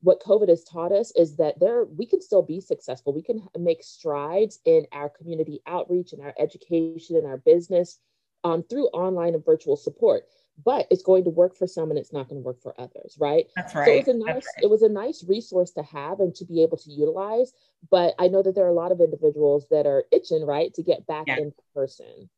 what 0.01 0.21
COVID 0.21 0.49
has 0.49 0.63
taught 0.63 0.91
us 0.91 1.11
is 1.15 1.37
that 1.37 1.59
there 1.59 1.85
we 1.85 2.05
can 2.05 2.21
still 2.21 2.43
be 2.43 2.61
successful. 2.61 3.13
We 3.13 3.23
can 3.23 3.47
make 3.57 3.83
strides 3.83 4.59
in 4.63 4.85
our 4.91 5.09
community 5.09 5.61
outreach 5.65 6.13
and 6.13 6.21
our 6.21 6.35
education 6.37 7.15
and 7.15 7.25
our 7.25 7.37
business 7.37 7.97
um, 8.43 8.63
through 8.63 8.87
online 8.87 9.33
and 9.33 9.43
virtual 9.43 9.75
support. 9.75 10.25
But 10.63 10.87
it's 10.91 11.03
going 11.03 11.23
to 11.25 11.29
work 11.29 11.55
for 11.55 11.67
some 11.67 11.89
and 11.89 11.97
it's 11.99 12.13
not 12.13 12.29
going 12.29 12.41
to 12.41 12.45
work 12.45 12.61
for 12.61 12.79
others, 12.79 13.17
right? 13.19 13.47
That's 13.55 13.73
right. 13.73 13.85
So 13.85 13.91
it 13.91 13.97
was 13.97 14.07
a 14.07 14.17
nice 14.17 14.33
right. 14.33 14.63
it 14.63 14.69
was 14.69 14.81
a 14.81 14.89
nice 14.89 15.23
resource 15.27 15.71
to 15.71 15.83
have 15.83 16.19
and 16.19 16.35
to 16.35 16.45
be 16.45 16.61
able 16.63 16.77
to 16.77 16.91
utilize. 16.91 17.53
But 17.89 18.13
I 18.19 18.27
know 18.27 18.43
that 18.43 18.55
there 18.55 18.65
are 18.65 18.69
a 18.69 18.73
lot 18.73 18.91
of 18.91 18.99
individuals 18.99 19.65
that 19.71 19.85
are 19.85 20.05
itching, 20.11 20.45
right, 20.45 20.73
to 20.75 20.83
get 20.83 21.07
back 21.07 21.25
yeah. 21.27 21.37
in 21.37 21.53
person. 21.73 22.29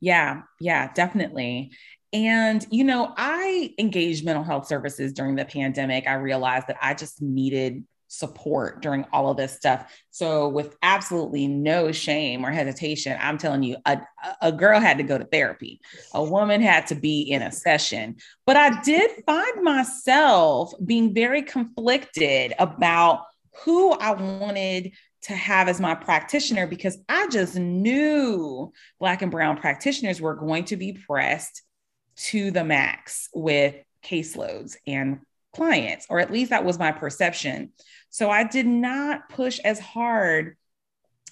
Yeah, 0.00 0.42
yeah, 0.58 0.92
definitely. 0.92 1.72
And, 2.12 2.66
you 2.70 2.82
know, 2.82 3.12
I 3.16 3.72
engaged 3.78 4.24
mental 4.24 4.42
health 4.42 4.66
services 4.66 5.12
during 5.12 5.36
the 5.36 5.44
pandemic. 5.44 6.08
I 6.08 6.14
realized 6.14 6.66
that 6.66 6.78
I 6.82 6.94
just 6.94 7.22
needed 7.22 7.84
support 8.10 8.82
during 8.82 9.04
all 9.12 9.30
of 9.30 9.36
this 9.36 9.54
stuff. 9.54 9.90
So, 10.10 10.48
with 10.48 10.76
absolutely 10.82 11.46
no 11.46 11.92
shame 11.92 12.44
or 12.44 12.50
hesitation, 12.50 13.16
I'm 13.20 13.38
telling 13.38 13.62
you, 13.62 13.76
a, 13.86 14.00
a 14.42 14.52
girl 14.52 14.80
had 14.80 14.98
to 14.98 15.04
go 15.04 15.16
to 15.16 15.24
therapy, 15.24 15.80
a 16.12 16.22
woman 16.22 16.60
had 16.60 16.88
to 16.88 16.96
be 16.96 17.22
in 17.22 17.40
a 17.40 17.52
session. 17.52 18.16
But 18.46 18.56
I 18.56 18.82
did 18.82 19.10
find 19.24 19.62
myself 19.62 20.72
being 20.84 21.14
very 21.14 21.42
conflicted 21.42 22.52
about 22.58 23.22
who 23.64 23.92
I 23.92 24.12
wanted 24.12 24.92
to 25.22 25.34
have 25.34 25.68
as 25.68 25.80
my 25.80 25.94
practitioner 25.94 26.66
because 26.66 26.98
I 27.08 27.28
just 27.28 27.54
knew 27.54 28.72
Black 28.98 29.22
and 29.22 29.30
Brown 29.30 29.56
practitioners 29.56 30.20
were 30.20 30.34
going 30.34 30.64
to 30.64 30.76
be 30.76 30.94
pressed 30.94 31.62
to 32.16 32.50
the 32.50 32.64
max 32.64 33.28
with 33.34 33.76
caseloads 34.02 34.76
and 34.86 35.20
clients, 35.54 36.06
or 36.08 36.20
at 36.20 36.32
least 36.32 36.50
that 36.50 36.64
was 36.64 36.78
my 36.78 36.92
perception. 36.92 37.72
So 38.10 38.30
I 38.30 38.44
did 38.44 38.66
not 38.66 39.28
push 39.28 39.58
as 39.60 39.78
hard 39.78 40.56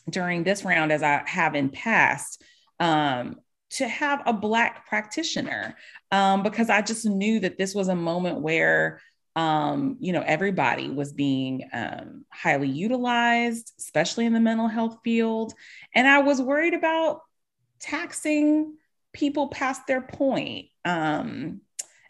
during 0.09 0.45
this 0.45 0.65
round 0.65 0.93
as 0.93 1.03
I 1.03 1.23
have 1.27 1.55
in 1.55 1.69
past 1.69 2.43
um, 2.81 3.37
to 3.71 3.87
have 3.87 4.23
a 4.27 4.33
Black 4.33 4.87
practitioner 4.87 5.77
um, 6.11 6.43
because 6.43 6.71
I 6.71 6.83
just 6.83 7.05
knew 7.05 7.41
that 7.41 7.59
this 7.59 7.75
was 7.75 7.89
a 7.89 7.95
moment 7.95 8.41
where. 8.41 9.01
Um, 9.37 9.99
you 10.01 10.13
know, 10.13 10.25
everybody 10.27 10.91
was 10.91 11.13
being 11.13 11.69
um, 11.73 12.25
highly 12.29 12.69
utilized, 12.69 13.73
especially 13.79 14.27
in 14.27 14.33
the 14.33 14.41
mental 14.41 14.67
health 14.67 14.99
field. 15.05 15.55
And 15.95 16.09
I 16.09 16.19
was 16.23 16.43
worried 16.43 16.75
about 16.75 17.21
taxing 17.79 18.75
people 19.13 19.47
past 19.49 19.87
their 19.87 20.01
point. 20.01 20.67
Um, 20.85 21.61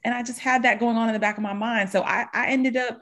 and 0.05 0.14
I 0.14 0.23
just 0.23 0.38
had 0.38 0.62
that 0.62 0.81
going 0.81 0.97
on 0.97 1.09
in 1.09 1.12
the 1.12 1.21
back 1.21 1.37
of 1.37 1.43
my 1.43 1.52
mind. 1.52 1.90
So 1.90 2.02
I, 2.02 2.26
I 2.33 2.49
ended 2.49 2.76
up 2.76 3.00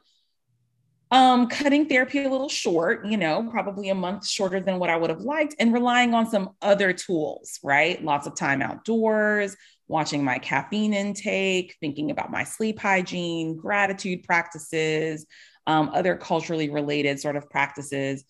um, 1.10 1.46
cutting 1.48 1.86
therapy 1.86 2.24
a 2.24 2.30
little 2.30 2.48
short, 2.48 3.06
you 3.06 3.16
know, 3.16 3.48
probably 3.50 3.90
a 3.90 3.94
month 3.94 4.26
shorter 4.26 4.60
than 4.60 4.78
what 4.78 4.90
I 4.90 4.96
would 4.96 5.10
have 5.10 5.20
liked, 5.20 5.54
and 5.58 5.72
relying 5.72 6.14
on 6.14 6.28
some 6.28 6.50
other 6.60 6.92
tools, 6.92 7.60
right? 7.62 8.02
Lots 8.04 8.26
of 8.26 8.34
time 8.34 8.60
outdoors, 8.60 9.56
watching 9.88 10.24
my 10.24 10.38
caffeine 10.38 10.94
intake, 10.94 11.76
thinking 11.80 12.10
about 12.10 12.32
my 12.32 12.42
sleep 12.42 12.80
hygiene, 12.80 13.56
gratitude 13.56 14.24
practices, 14.24 15.26
um, 15.68 15.90
other 15.94 16.16
culturally 16.16 16.70
related 16.70 17.20
sort 17.20 17.36
of 17.36 17.48
practices, 17.50 18.24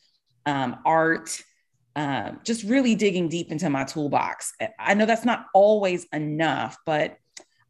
um, 0.44 0.76
art, 0.85 1.42
um, 1.96 2.40
just 2.44 2.62
really 2.62 2.94
digging 2.94 3.28
deep 3.28 3.50
into 3.50 3.70
my 3.70 3.85
toolbox. 3.85 4.52
I 4.78 4.92
know 4.92 5.06
that's 5.06 5.25
not 5.25 5.46
always 5.54 6.06
enough, 6.12 6.76
but 6.85 7.16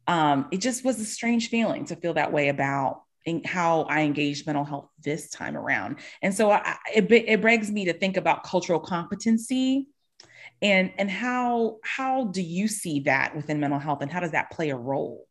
um, 0.07 0.47
it 0.51 0.57
just 0.57 0.83
was 0.83 0.99
a 0.99 1.05
strange 1.05 1.49
feeling 1.49 1.85
to 1.85 1.95
feel 1.95 2.13
that 2.13 2.31
way 2.31 2.49
about 2.49 3.03
how 3.45 3.81
I 3.83 4.01
engaged 4.03 4.45
mental 4.45 4.63
health 4.63 4.87
this 5.03 5.29
time 5.29 5.57
around. 5.57 5.97
And 6.21 6.33
so 6.33 6.49
I, 6.49 6.77
it, 6.95 7.11
it 7.11 7.41
begs 7.41 7.69
me 7.69 7.85
to 7.85 7.93
think 7.93 8.15
about 8.15 8.43
cultural 8.43 8.79
competency 8.79 9.89
and 10.61 10.91
and 10.97 11.09
how 11.09 11.77
how 11.83 12.25
do 12.25 12.41
you 12.41 12.67
see 12.67 13.01
that 13.01 13.35
within 13.35 13.59
mental 13.59 13.79
health 13.79 14.01
and 14.01 14.11
how 14.11 14.19
does 14.19 14.31
that 14.31 14.49
play 14.51 14.69
a 14.69 14.75
role? 14.75 15.27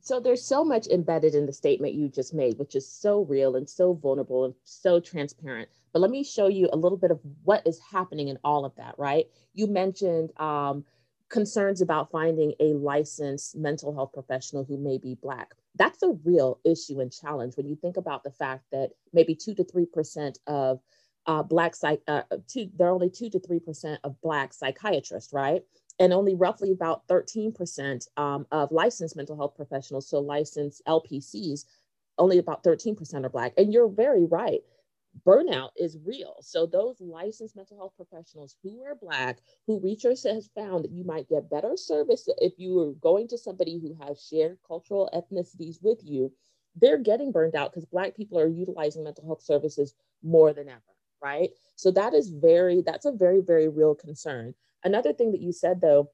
So 0.00 0.18
there's 0.18 0.44
so 0.44 0.64
much 0.64 0.88
embedded 0.88 1.36
in 1.36 1.46
the 1.46 1.52
statement 1.52 1.94
you 1.94 2.08
just 2.08 2.34
made, 2.34 2.58
which 2.58 2.74
is 2.74 2.88
so 2.88 3.20
real 3.20 3.54
and 3.54 3.68
so 3.68 3.94
vulnerable 3.94 4.46
and 4.46 4.54
so 4.64 4.98
transparent. 4.98 5.68
But 5.92 6.00
let 6.00 6.10
me 6.10 6.24
show 6.24 6.48
you 6.48 6.68
a 6.72 6.76
little 6.76 6.98
bit 6.98 7.12
of 7.12 7.20
what 7.44 7.64
is 7.66 7.78
happening 7.78 8.26
in 8.26 8.38
all 8.42 8.64
of 8.64 8.74
that, 8.76 8.96
right? 8.98 9.28
You 9.54 9.68
mentioned 9.68 10.32
um, 10.40 10.84
concerns 11.32 11.80
about 11.80 12.10
finding 12.10 12.52
a 12.60 12.74
licensed 12.74 13.56
mental 13.56 13.92
health 13.92 14.12
professional 14.12 14.64
who 14.64 14.76
may 14.76 14.98
be 14.98 15.16
Black. 15.20 15.54
That's 15.74 16.02
a 16.02 16.12
real 16.24 16.60
issue 16.64 17.00
and 17.00 17.10
challenge 17.10 17.56
when 17.56 17.66
you 17.66 17.74
think 17.74 17.96
about 17.96 18.22
the 18.22 18.30
fact 18.30 18.64
that 18.70 18.90
maybe 19.12 19.34
two 19.34 19.54
to 19.54 19.64
3% 19.64 20.36
of 20.46 20.80
uh, 21.26 21.42
Black 21.42 21.74
psych, 21.74 22.02
uh, 22.06 22.22
two, 22.46 22.70
there 22.76 22.88
are 22.88 22.92
only 22.92 23.10
two 23.10 23.30
to 23.30 23.40
3% 23.40 23.98
of 24.04 24.20
Black 24.20 24.52
psychiatrists, 24.52 25.32
right? 25.32 25.62
And 25.98 26.12
only 26.12 26.34
roughly 26.34 26.70
about 26.70 27.08
13% 27.08 28.06
um, 28.16 28.46
of 28.52 28.70
licensed 28.70 29.16
mental 29.16 29.36
health 29.36 29.56
professionals, 29.56 30.08
so 30.08 30.20
licensed 30.20 30.82
LPCs, 30.86 31.64
only 32.18 32.38
about 32.38 32.62
13% 32.62 33.24
are 33.24 33.28
Black. 33.30 33.54
And 33.56 33.72
you're 33.72 33.88
very 33.88 34.26
right 34.26 34.60
burnout 35.26 35.70
is 35.76 35.98
real. 36.04 36.36
So 36.40 36.66
those 36.66 37.00
licensed 37.00 37.56
mental 37.56 37.76
health 37.76 37.92
professionals 37.96 38.56
who 38.62 38.82
are 38.82 38.94
Black, 38.94 39.38
who 39.66 39.80
research 39.80 40.22
has 40.24 40.50
found 40.54 40.84
that 40.84 40.90
you 40.92 41.04
might 41.04 41.28
get 41.28 41.50
better 41.50 41.76
service 41.76 42.28
if 42.38 42.54
you 42.58 42.78
are 42.80 42.92
going 42.94 43.28
to 43.28 43.38
somebody 43.38 43.78
who 43.78 43.96
has 44.04 44.26
shared 44.26 44.58
cultural 44.66 45.10
ethnicities 45.14 45.82
with 45.82 46.00
you, 46.02 46.32
they're 46.76 46.98
getting 46.98 47.32
burned 47.32 47.54
out 47.54 47.72
because 47.72 47.84
Black 47.84 48.16
people 48.16 48.38
are 48.38 48.48
utilizing 48.48 49.04
mental 49.04 49.26
health 49.26 49.42
services 49.42 49.94
more 50.22 50.52
than 50.52 50.68
ever, 50.68 50.80
right? 51.22 51.50
So 51.76 51.90
that 51.92 52.14
is 52.14 52.30
very, 52.30 52.82
that's 52.82 53.06
a 53.06 53.12
very, 53.12 53.40
very 53.40 53.68
real 53.68 53.94
concern. 53.94 54.54
Another 54.84 55.12
thing 55.12 55.32
that 55.32 55.42
you 55.42 55.52
said 55.52 55.80
though, 55.80 56.10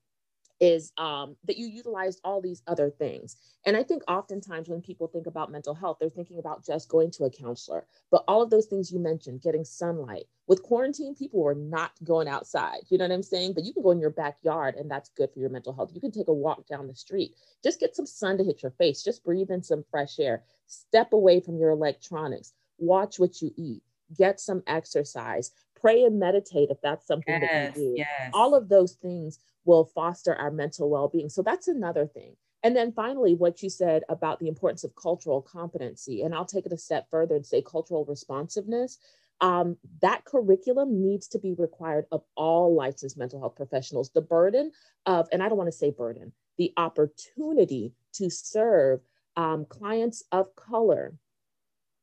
is 0.60 0.92
um, 0.98 1.36
that 1.44 1.56
you 1.56 1.66
utilized 1.66 2.20
all 2.24 2.40
these 2.40 2.62
other 2.66 2.90
things. 2.90 3.36
And 3.64 3.76
I 3.76 3.82
think 3.82 4.02
oftentimes 4.08 4.68
when 4.68 4.80
people 4.80 5.06
think 5.06 5.26
about 5.26 5.52
mental 5.52 5.74
health, 5.74 5.98
they're 6.00 6.10
thinking 6.10 6.38
about 6.38 6.64
just 6.64 6.88
going 6.88 7.10
to 7.12 7.24
a 7.24 7.30
counselor. 7.30 7.86
But 8.10 8.24
all 8.26 8.42
of 8.42 8.50
those 8.50 8.66
things 8.66 8.90
you 8.90 8.98
mentioned, 8.98 9.42
getting 9.42 9.64
sunlight. 9.64 10.24
With 10.46 10.62
quarantine, 10.62 11.14
people 11.14 11.46
are 11.46 11.54
not 11.54 11.92
going 12.04 12.26
outside. 12.26 12.80
You 12.88 12.98
know 12.98 13.04
what 13.04 13.12
I'm 13.14 13.22
saying? 13.22 13.52
But 13.52 13.64
you 13.64 13.74
can 13.74 13.82
go 13.82 13.90
in 13.90 14.00
your 14.00 14.10
backyard 14.10 14.76
and 14.76 14.90
that's 14.90 15.10
good 15.10 15.30
for 15.32 15.40
your 15.40 15.50
mental 15.50 15.74
health. 15.74 15.90
You 15.94 16.00
can 16.00 16.10
take 16.10 16.28
a 16.28 16.32
walk 16.32 16.66
down 16.66 16.86
the 16.86 16.94
street. 16.94 17.34
Just 17.62 17.80
get 17.80 17.94
some 17.94 18.06
sun 18.06 18.38
to 18.38 18.44
hit 18.44 18.62
your 18.62 18.72
face. 18.72 19.02
Just 19.02 19.24
breathe 19.24 19.50
in 19.50 19.62
some 19.62 19.84
fresh 19.90 20.18
air. 20.18 20.42
Step 20.66 21.12
away 21.12 21.40
from 21.40 21.58
your 21.58 21.70
electronics. 21.70 22.54
Watch 22.78 23.18
what 23.18 23.42
you 23.42 23.52
eat. 23.56 23.82
Get 24.16 24.40
some 24.40 24.62
exercise. 24.66 25.50
Pray 25.80 26.04
and 26.04 26.18
meditate 26.18 26.70
if 26.70 26.80
that's 26.82 27.06
something 27.06 27.40
yes, 27.40 27.74
that 27.74 27.80
you 27.80 27.88
do. 27.88 27.94
Yes. 27.96 28.30
All 28.32 28.54
of 28.54 28.68
those 28.68 28.92
things 28.94 29.38
will 29.64 29.84
foster 29.84 30.34
our 30.34 30.50
mental 30.50 30.88
well-being. 30.88 31.28
So 31.28 31.42
that's 31.42 31.68
another 31.68 32.06
thing. 32.06 32.36
And 32.62 32.74
then 32.74 32.92
finally, 32.92 33.34
what 33.34 33.62
you 33.62 33.70
said 33.70 34.02
about 34.08 34.40
the 34.40 34.48
importance 34.48 34.82
of 34.82 34.96
cultural 34.96 35.42
competency, 35.42 36.22
and 36.22 36.34
I'll 36.34 36.44
take 36.44 36.66
it 36.66 36.72
a 36.72 36.78
step 36.78 37.06
further 37.10 37.36
and 37.36 37.46
say 37.46 37.62
cultural 37.62 38.04
responsiveness. 38.04 38.98
Um, 39.40 39.76
that 40.02 40.24
curriculum 40.24 41.00
needs 41.00 41.28
to 41.28 41.38
be 41.38 41.54
required 41.54 42.06
of 42.10 42.24
all 42.34 42.74
licensed 42.74 43.16
mental 43.16 43.38
health 43.38 43.54
professionals. 43.54 44.10
The 44.10 44.20
burden 44.20 44.72
of, 45.06 45.28
and 45.30 45.42
I 45.42 45.48
don't 45.48 45.58
want 45.58 45.68
to 45.68 45.78
say 45.78 45.90
burden, 45.90 46.32
the 46.56 46.72
opportunity 46.76 47.92
to 48.14 48.30
serve 48.30 49.00
um, 49.36 49.64
clients 49.64 50.24
of 50.32 50.56
color 50.56 51.14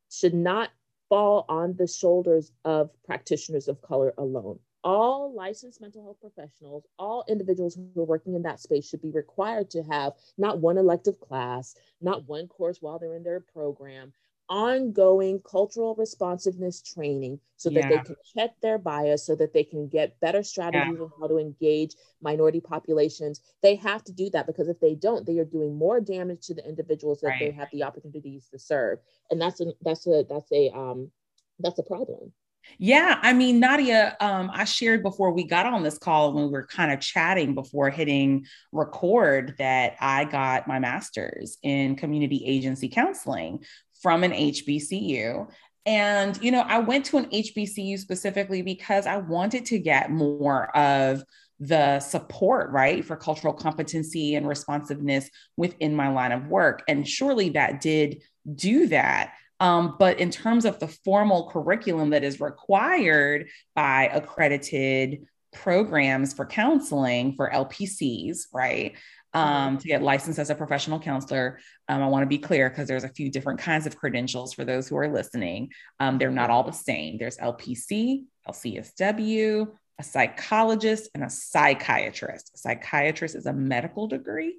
should 0.09 0.33
not 0.33 0.69
fall 1.09 1.45
on 1.49 1.75
the 1.75 1.87
shoulders 1.87 2.51
of 2.63 2.89
practitioners 3.03 3.67
of 3.67 3.81
color 3.81 4.13
alone. 4.17 4.59
All 4.83 5.33
licensed 5.33 5.81
mental 5.81 6.03
health 6.03 6.17
professionals, 6.21 6.85
all 6.99 7.25
individuals 7.27 7.75
who 7.75 8.01
are 8.01 8.05
working 8.05 8.35
in 8.35 8.43
that 8.43 8.59
space 8.59 8.87
should 8.87 9.01
be 9.01 9.09
required 9.09 9.71
to 9.71 9.81
have 9.83 10.13
not 10.37 10.59
one 10.59 10.77
elective 10.77 11.19
class, 11.19 11.75
not 12.01 12.27
one 12.27 12.47
course 12.47 12.77
while 12.81 12.99
they're 12.99 13.15
in 13.15 13.23
their 13.23 13.39
program, 13.39 14.13
ongoing 14.49 15.39
cultural 15.49 15.95
responsiveness 15.95 16.81
training 16.81 17.39
so 17.57 17.69
that 17.69 17.75
yeah. 17.75 17.89
they 17.89 18.03
can 18.03 18.15
check 18.35 18.51
their 18.61 18.77
bias, 18.77 19.25
so 19.25 19.35
that 19.35 19.53
they 19.53 19.63
can 19.63 19.87
get 19.87 20.19
better 20.19 20.43
strategies 20.43 20.95
yeah. 20.97 21.03
on 21.03 21.11
how 21.19 21.27
to 21.27 21.37
engage 21.37 21.95
minority 22.21 22.59
populations. 22.59 23.41
They 23.63 23.75
have 23.75 24.03
to 24.03 24.11
do 24.11 24.29
that 24.31 24.45
because 24.45 24.67
if 24.67 24.79
they 24.79 24.95
don't, 24.95 25.25
they 25.25 25.39
are 25.39 25.45
doing 25.45 25.75
more 25.75 25.99
damage 25.99 26.47
to 26.47 26.53
the 26.53 26.67
individuals 26.67 27.21
that 27.21 27.29
right. 27.29 27.39
they 27.39 27.51
have 27.51 27.69
the 27.71 27.83
opportunities 27.83 28.47
to 28.51 28.59
serve. 28.59 28.99
And 29.31 29.41
that's 29.41 29.61
a 29.61 29.73
that's 29.81 30.05
a 30.07 30.25
that's 30.29 30.51
a 30.51 30.69
um 30.69 31.11
that's 31.59 31.79
a 31.79 31.83
problem. 31.83 32.33
Yeah, 32.77 33.19
I 33.21 33.33
mean, 33.33 33.59
Nadia, 33.59 34.17
um, 34.19 34.49
I 34.51 34.65
shared 34.65 35.03
before 35.03 35.31
we 35.31 35.45
got 35.45 35.65
on 35.67 35.83
this 35.83 35.97
call 35.97 36.33
when 36.33 36.45
we 36.45 36.49
were 36.49 36.65
kind 36.65 36.91
of 36.91 36.99
chatting 36.99 37.53
before 37.53 37.89
hitting 37.89 38.45
record 38.71 39.55
that 39.59 39.95
I 39.99 40.25
got 40.25 40.67
my 40.67 40.79
master's 40.79 41.57
in 41.61 41.95
community 41.95 42.43
agency 42.45 42.89
counseling 42.89 43.63
from 44.05 44.23
an 44.23 44.33
HBCU. 44.33 45.47
And, 45.87 46.39
you 46.39 46.51
know, 46.51 46.61
I 46.61 46.77
went 46.77 47.05
to 47.05 47.17
an 47.17 47.25
HBCU 47.25 47.97
specifically 47.97 48.61
because 48.61 49.07
I 49.07 49.17
wanted 49.17 49.65
to 49.65 49.79
get 49.79 50.11
more 50.11 50.69
of 50.77 51.23
the 51.59 51.99
support, 52.01 52.69
right, 52.69 53.03
for 53.03 53.15
cultural 53.15 53.51
competency 53.51 54.35
and 54.35 54.47
responsiveness 54.47 55.27
within 55.57 55.95
my 55.95 56.09
line 56.09 56.33
of 56.33 56.45
work. 56.45 56.83
And 56.87 57.07
surely 57.07 57.49
that 57.49 57.81
did 57.81 58.21
do 58.53 58.85
that. 58.89 59.33
Um, 59.59 59.95
but 59.97 60.19
in 60.19 60.29
terms 60.29 60.65
of 60.65 60.77
the 60.77 60.87
formal 60.87 61.49
curriculum 61.49 62.11
that 62.11 62.23
is 62.23 62.39
required 62.39 63.47
by 63.73 64.11
accredited 64.13 65.25
programs 65.51 66.31
for 66.31 66.45
counseling 66.45 67.33
for 67.33 67.49
LPCs, 67.49 68.49
right? 68.53 68.93
Um, 69.35 69.77
to 69.79 69.87
get 69.87 70.01
licensed 70.01 70.39
as 70.39 70.49
a 70.49 70.55
professional 70.55 70.99
counselor, 70.99 71.59
um, 71.89 72.01
I 72.01 72.07
want 72.07 72.23
to 72.23 72.27
be 72.27 72.37
clear 72.37 72.69
because 72.69 72.87
there's 72.87 73.03
a 73.03 73.09
few 73.09 73.29
different 73.29 73.59
kinds 73.59 73.85
of 73.85 73.97
credentials 73.97 74.53
for 74.53 74.63
those 74.65 74.87
who 74.87 74.97
are 74.97 75.09
listening. 75.13 75.71
Um, 75.99 76.17
they're 76.17 76.31
not 76.31 76.49
all 76.49 76.63
the 76.63 76.71
same. 76.71 77.17
There's 77.17 77.37
LPC, 77.37 78.23
LCSW, 78.47 79.67
a 79.99 80.03
psychologist, 80.03 81.09
and 81.13 81.23
a 81.23 81.29
psychiatrist. 81.29 82.51
A 82.55 82.57
psychiatrist 82.57 83.35
is 83.35 83.45
a 83.45 83.53
medical 83.53 84.07
degree 84.07 84.55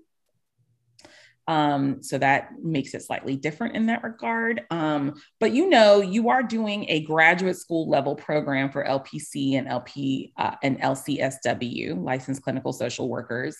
Um, 1.48 2.02
so 2.02 2.18
that 2.18 2.50
makes 2.60 2.92
it 2.94 3.02
slightly 3.02 3.36
different 3.36 3.76
in 3.76 3.86
that 3.86 4.02
regard. 4.02 4.64
Um, 4.70 5.14
but 5.38 5.52
you 5.52 5.70
know, 5.70 6.00
you 6.00 6.28
are 6.28 6.42
doing 6.42 6.86
a 6.88 7.02
graduate 7.02 7.56
school 7.56 7.88
level 7.88 8.16
program 8.16 8.70
for 8.70 8.84
LPC 8.84 9.54
and 9.54 9.68
LP 9.68 10.32
uh, 10.36 10.56
and 10.62 10.80
LCSW, 10.80 12.02
licensed 12.02 12.42
clinical 12.42 12.72
social 12.72 13.08
workers. 13.08 13.56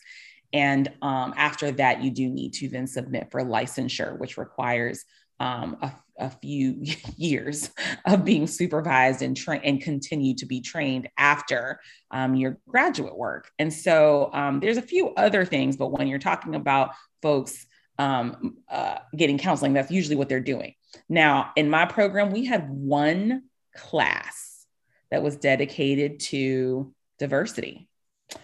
And 0.52 0.88
um, 1.02 1.34
after 1.36 1.70
that, 1.72 2.02
you 2.02 2.10
do 2.10 2.28
need 2.28 2.54
to 2.54 2.68
then 2.68 2.86
submit 2.86 3.30
for 3.30 3.42
licensure, 3.42 4.18
which 4.18 4.38
requires 4.38 5.04
um, 5.40 5.76
a, 5.82 5.92
a, 6.18 6.30
few 6.30 6.82
years 7.16 7.70
of 8.06 8.24
being 8.24 8.46
supervised 8.46 9.22
and 9.22 9.36
trained 9.36 9.64
and 9.64 9.82
continue 9.82 10.34
to 10.34 10.46
be 10.46 10.60
trained 10.60 11.08
after 11.18 11.80
um, 12.10 12.34
your 12.34 12.58
graduate 12.66 13.16
work. 13.16 13.50
And 13.58 13.72
so 13.72 14.30
um, 14.32 14.60
there's 14.60 14.78
a 14.78 14.82
few 14.82 15.10
other 15.14 15.44
things, 15.44 15.76
but 15.76 15.88
when 15.88 16.08
you're 16.08 16.18
talking 16.18 16.54
about 16.54 16.92
folks 17.20 17.66
um, 17.98 18.56
uh, 18.70 18.98
getting 19.14 19.38
counseling, 19.38 19.74
that's 19.74 19.90
usually 19.90 20.16
what 20.16 20.28
they're 20.28 20.40
doing. 20.40 20.74
Now, 21.08 21.52
in 21.56 21.68
my 21.68 21.84
program, 21.84 22.30
we 22.30 22.44
had 22.46 22.70
one 22.70 23.42
class 23.74 24.66
that 25.10 25.22
was 25.22 25.36
dedicated 25.36 26.20
to 26.20 26.94
diversity. 27.18 27.88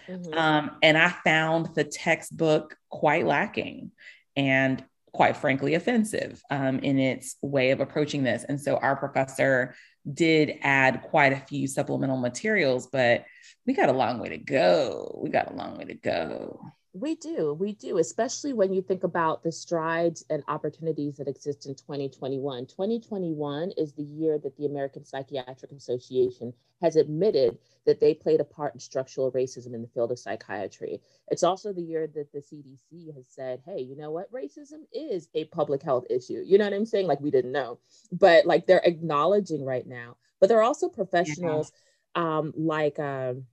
Mm-hmm. 0.09 0.35
Um, 0.35 0.71
and 0.83 0.97
I 0.97 1.09
found 1.09 1.75
the 1.75 1.85
textbook 1.85 2.77
quite 2.91 3.27
lacking. 3.27 3.91
And 4.37 4.83
quite 5.13 5.37
frankly 5.37 5.75
offensive 5.75 6.43
um, 6.51 6.79
in 6.79 6.99
its 6.99 7.37
way 7.43 7.71
of 7.71 7.81
approaching 7.81 8.23
this. 8.23 8.45
And 8.45 8.61
so 8.61 8.77
our 8.77 8.97
professor 8.97 9.75
did 10.13 10.59
add 10.63 11.03
quite 11.03 11.33
a 11.33 11.41
few 11.47 11.69
supplemental 11.69 12.17
materials, 12.17 12.89
but 12.91 13.25
we 13.67 13.75
got 13.75 13.89
a 13.89 13.93
long 13.93 14.19
way 14.19 14.31
to 14.31 14.39
go. 14.39 15.21
We 15.23 15.31
got 15.31 15.53
a 15.53 15.55
long 15.55 15.77
way 15.79 15.85
to 15.85 15.95
go. 15.95 16.61
We 16.95 17.15
do, 17.15 17.55
we 17.55 17.73
do, 17.73 17.97
especially 17.97 18.53
when 18.53 18.75
you 18.75 18.83
think 18.83 19.03
about 19.03 19.43
the 19.43 19.51
strides 19.51 20.27
and 20.29 20.43
opportunities 20.47 21.17
that 21.17 21.27
exist 21.27 21.65
in 21.65 21.75
2021. 21.75 22.67
2021 22.67 23.73
is 23.79 23.95
the 23.95 24.03
year 24.03 24.39
that 24.39 24.55
the 24.59 24.67
American 24.67 25.03
Psychiatric 25.03 25.73
Association 25.73 26.53
has 26.83 26.97
admitted 26.97 27.57
that 27.87 27.99
they 27.99 28.13
played 28.13 28.41
a 28.41 28.45
part 28.45 28.75
in 28.75 28.81
structural 28.81 29.33
racism 29.33 29.73
in 29.73 29.81
the 29.81 29.89
field 29.89 30.13
of 30.13 30.19
psychiatry. 30.19 31.01
It's 31.29 31.43
also 31.43 31.73
the 31.73 31.81
year 31.81 32.07
that 32.09 32.31
the 32.31 32.41
CDC 32.41 33.15
has 33.15 33.25
said, 33.27 33.63
hey, 33.65 33.81
you 33.81 33.97
know 33.97 34.11
what? 34.11 34.31
Racism 34.31 34.83
is 34.93 35.29
a 35.35 35.47
public 35.47 35.83
health 35.83 36.05
issue. 36.11 36.43
You 36.45 36.59
know 36.59 36.65
what 36.65 36.75
I'm 36.75 36.85
saying? 36.85 37.07
Like 37.07 37.21
we 37.21 37.31
didn't 37.31 37.53
know, 37.53 37.79
but 38.13 38.45
like 38.45 38.67
they're 38.67 38.83
acknowledging 38.85 39.65
right 39.65 39.87
now. 39.87 40.19
But 40.41 40.51
there 40.51 40.59
are 40.59 40.65
also 40.65 40.91
professionals 40.91 41.73
yeah. 42.15 42.39
um, 42.39 42.53
like, 42.55 42.99
um, 42.99 43.47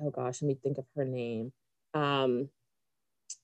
oh 0.00 0.10
gosh, 0.10 0.42
let 0.42 0.48
me 0.48 0.58
think 0.60 0.78
of 0.78 0.86
her 0.96 1.04
name. 1.04 1.52
Um, 1.94 2.48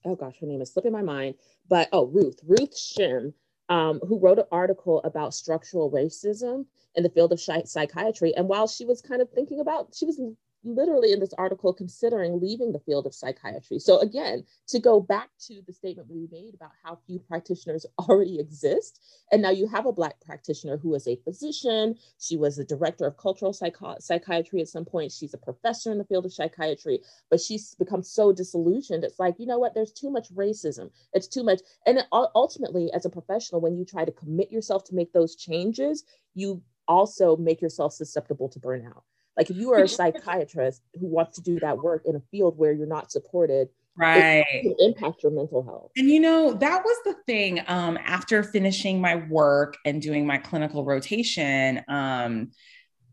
oh 0.05 0.15
gosh, 0.15 0.37
her 0.39 0.47
name 0.47 0.61
is 0.61 0.71
slipping 0.71 0.91
my 0.91 1.01
mind, 1.01 1.35
but 1.67 1.89
oh, 1.91 2.05
Ruth, 2.07 2.39
Ruth 2.45 2.75
Shim, 2.75 3.33
um, 3.69 3.99
who 4.07 4.19
wrote 4.19 4.39
an 4.39 4.45
article 4.51 5.01
about 5.03 5.33
structural 5.33 5.91
racism 5.91 6.65
in 6.95 7.03
the 7.03 7.09
field 7.09 7.31
of 7.31 7.39
psychiatry. 7.39 8.35
And 8.35 8.47
while 8.47 8.67
she 8.67 8.85
was 8.85 9.01
kind 9.01 9.21
of 9.21 9.29
thinking 9.29 9.59
about, 9.59 9.93
she 9.95 10.05
was 10.05 10.19
literally 10.63 11.13
in 11.13 11.19
this 11.19 11.33
article 11.37 11.73
considering 11.73 12.39
leaving 12.39 12.71
the 12.71 12.79
field 12.79 13.05
of 13.05 13.13
psychiatry. 13.13 13.79
So, 13.79 13.99
again, 13.99 14.43
to 14.67 14.79
go 14.79 14.99
back 14.99 15.29
to 15.47 15.61
the 15.65 15.73
statement 15.73 16.09
we 16.09 16.27
made 16.31 16.53
about 16.53 16.71
how 16.83 16.99
few 17.07 17.19
practitioners 17.19 17.85
already 17.99 18.39
exist, 18.39 19.01
and 19.31 19.41
now 19.41 19.51
you 19.51 19.67
have 19.67 19.85
a 19.85 19.91
Black 19.91 20.19
practitioner 20.21 20.77
who 20.77 20.93
is 20.95 21.07
a 21.07 21.15
physician, 21.17 21.95
she 22.19 22.37
was 22.37 22.57
the 22.57 22.65
director 22.65 23.05
of 23.05 23.17
cultural 23.17 23.53
psychi- 23.53 24.01
psychiatry 24.01 24.61
at 24.61 24.67
some 24.67 24.85
point, 24.85 25.11
she's 25.11 25.33
a 25.33 25.37
professor 25.37 25.91
in 25.91 25.97
the 25.97 26.05
field 26.05 26.25
of 26.25 26.33
psychiatry, 26.33 27.01
but 27.29 27.39
she's 27.39 27.75
become 27.75 28.03
so 28.03 28.33
disillusioned. 28.33 29.03
It's 29.03 29.19
like, 29.19 29.35
you 29.39 29.45
know 29.45 29.59
what, 29.59 29.73
there's 29.73 29.93
too 29.93 30.09
much 30.09 30.33
racism, 30.33 30.89
it's 31.13 31.27
too 31.27 31.43
much. 31.43 31.61
And 31.85 32.03
ultimately, 32.11 32.91
as 32.93 33.05
a 33.05 33.09
professional, 33.09 33.61
when 33.61 33.77
you 33.77 33.85
try 33.85 34.05
to 34.05 34.11
commit 34.11 34.51
yourself 34.51 34.83
to 34.85 34.95
make 34.95 35.13
those 35.13 35.35
changes, 35.35 36.03
you 36.33 36.61
also 36.87 37.37
make 37.37 37.61
yourself 37.61 37.93
susceptible 37.93 38.49
to 38.49 38.59
burnout 38.59 39.03
like 39.39 39.49
if 39.49 39.57
you 39.57 39.73
are 39.73 39.79
a 39.79 39.87
psychiatrist 39.87 40.83
who 40.99 41.07
wants 41.07 41.37
to 41.37 41.41
do 41.41 41.59
that 41.61 41.77
work 41.79 42.03
in 42.05 42.15
a 42.15 42.21
field 42.29 42.57
where 42.57 42.73
you're 42.73 42.85
not 42.85 43.11
supported, 43.11 43.69
right. 43.97 44.45
it 44.51 44.61
can 44.61 44.75
impact 44.79 45.23
your 45.23 45.31
mental 45.31 45.63
health. 45.63 45.91
And 45.97 46.09
you 46.09 46.19
know 46.19 46.53
that 46.53 46.83
was 46.83 46.97
the 47.05 47.15
thing 47.25 47.61
um, 47.67 47.97
after 48.03 48.43
finishing 48.43 49.01
my 49.01 49.15
work 49.15 49.77
and 49.85 50.01
doing 50.01 50.27
my 50.27 50.37
clinical 50.37 50.85
rotation 50.85 51.83
um, 51.87 52.51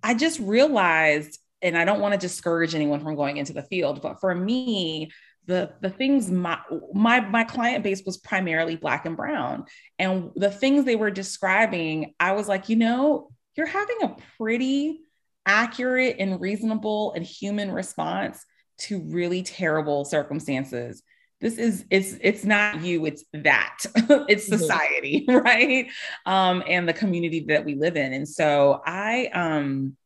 i 0.02 0.14
just 0.14 0.38
realized 0.40 1.38
and 1.62 1.76
i 1.76 1.84
don't 1.84 2.00
want 2.00 2.12
to 2.12 2.18
discourage 2.18 2.74
anyone 2.74 3.00
from 3.00 3.16
going 3.16 3.38
into 3.38 3.52
the 3.52 3.62
field 3.62 4.02
but 4.02 4.20
for 4.20 4.34
me 4.34 5.10
the 5.46 5.72
the 5.80 5.90
things 5.90 6.30
my 6.30 6.58
my 6.92 7.20
my 7.20 7.44
client 7.44 7.82
base 7.84 8.02
was 8.04 8.18
primarily 8.18 8.76
black 8.76 9.06
and 9.06 9.16
brown. 9.16 9.64
And 9.98 10.32
the 10.34 10.50
things 10.50 10.84
they 10.84 10.96
were 10.96 11.10
describing 11.10 12.14
i 12.20 12.32
was 12.32 12.48
like 12.48 12.68
you 12.68 12.76
know 12.76 13.30
you're 13.56 13.66
having 13.66 13.96
a 14.02 14.16
pretty 14.36 15.00
accurate 15.46 16.16
and 16.18 16.40
reasonable 16.40 17.12
and 17.14 17.24
human 17.24 17.70
response 17.70 18.44
to 18.78 19.00
really 19.00 19.42
terrible 19.42 20.04
circumstances 20.04 21.02
this 21.40 21.58
is 21.58 21.84
it's 21.90 22.16
it's 22.20 22.44
not 22.44 22.82
you 22.82 23.04
it's 23.06 23.24
that 23.32 23.78
it's 23.84 24.48
mm-hmm. 24.48 24.56
society 24.56 25.24
mm-hmm. 25.26 25.38
right 25.44 25.88
um 26.24 26.62
and 26.66 26.88
the 26.88 26.92
community 26.92 27.44
that 27.48 27.64
we 27.64 27.74
live 27.74 27.96
in 27.96 28.12
and 28.12 28.28
so 28.28 28.80
i 28.86 29.26
um 29.32 29.96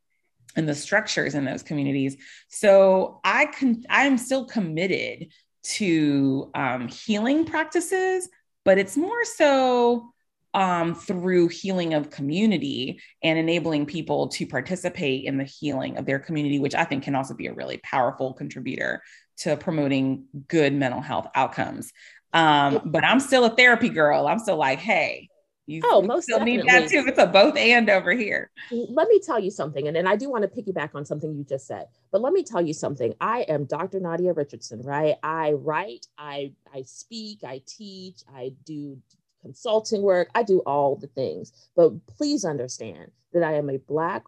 and 0.56 0.68
the 0.68 0.74
structures 0.74 1.34
in 1.34 1.44
those 1.44 1.62
communities 1.62 2.16
so 2.48 3.20
i 3.24 3.46
can 3.46 3.82
i'm 3.88 4.18
still 4.18 4.44
committed 4.44 5.28
to 5.62 6.50
um 6.54 6.88
healing 6.88 7.44
practices 7.44 8.28
but 8.64 8.78
it's 8.78 8.96
more 8.96 9.24
so 9.24 10.12
um, 10.54 10.94
through 10.94 11.48
healing 11.48 11.94
of 11.94 12.10
community 12.10 13.00
and 13.22 13.38
enabling 13.38 13.86
people 13.86 14.28
to 14.28 14.46
participate 14.46 15.24
in 15.24 15.38
the 15.38 15.44
healing 15.44 15.96
of 15.96 16.06
their 16.06 16.18
community, 16.18 16.58
which 16.58 16.74
I 16.74 16.84
think 16.84 17.04
can 17.04 17.14
also 17.14 17.34
be 17.34 17.46
a 17.46 17.52
really 17.52 17.78
powerful 17.78 18.32
contributor 18.32 19.02
to 19.38 19.56
promoting 19.56 20.24
good 20.48 20.72
mental 20.72 21.00
health 21.00 21.28
outcomes. 21.34 21.92
Um, 22.32 22.82
but 22.84 23.04
I'm 23.04 23.20
still 23.20 23.44
a 23.44 23.50
therapy 23.50 23.88
girl. 23.88 24.26
I'm 24.26 24.38
still 24.38 24.56
like, 24.56 24.78
hey, 24.78 25.28
you 25.66 25.82
oh, 25.84 26.02
most 26.02 26.24
still 26.24 26.38
definitely. 26.38 26.62
need 26.62 26.68
that 26.68 26.90
too. 26.90 27.04
It's 27.06 27.18
a 27.18 27.26
both 27.26 27.56
and 27.56 27.88
over 27.88 28.12
here. 28.12 28.50
Let 28.72 29.08
me 29.08 29.20
tell 29.20 29.38
you 29.38 29.50
something, 29.50 29.86
and, 29.86 29.96
and 29.96 30.08
I 30.08 30.16
do 30.16 30.28
want 30.28 30.42
to 30.42 30.48
piggyback 30.48 30.90
on 30.94 31.04
something 31.04 31.32
you 31.34 31.44
just 31.44 31.66
said. 31.66 31.86
But 32.10 32.20
let 32.22 32.32
me 32.32 32.42
tell 32.42 32.60
you 32.60 32.74
something. 32.74 33.14
I 33.20 33.42
am 33.42 33.64
Dr. 33.64 34.00
Nadia 34.00 34.32
Richardson, 34.32 34.82
right? 34.82 35.16
I 35.22 35.52
write, 35.52 36.06
I 36.18 36.52
I 36.74 36.82
speak, 36.82 37.44
I 37.44 37.62
teach, 37.66 38.22
I 38.34 38.52
do 38.64 38.98
consulting 39.42 40.02
work. 40.02 40.30
I 40.34 40.42
do 40.42 40.60
all 40.60 40.96
the 40.96 41.06
things. 41.08 41.52
But 41.76 42.06
please 42.06 42.44
understand 42.44 43.10
that 43.32 43.42
I 43.42 43.54
am 43.54 43.70
a 43.70 43.78
Black 43.78 44.24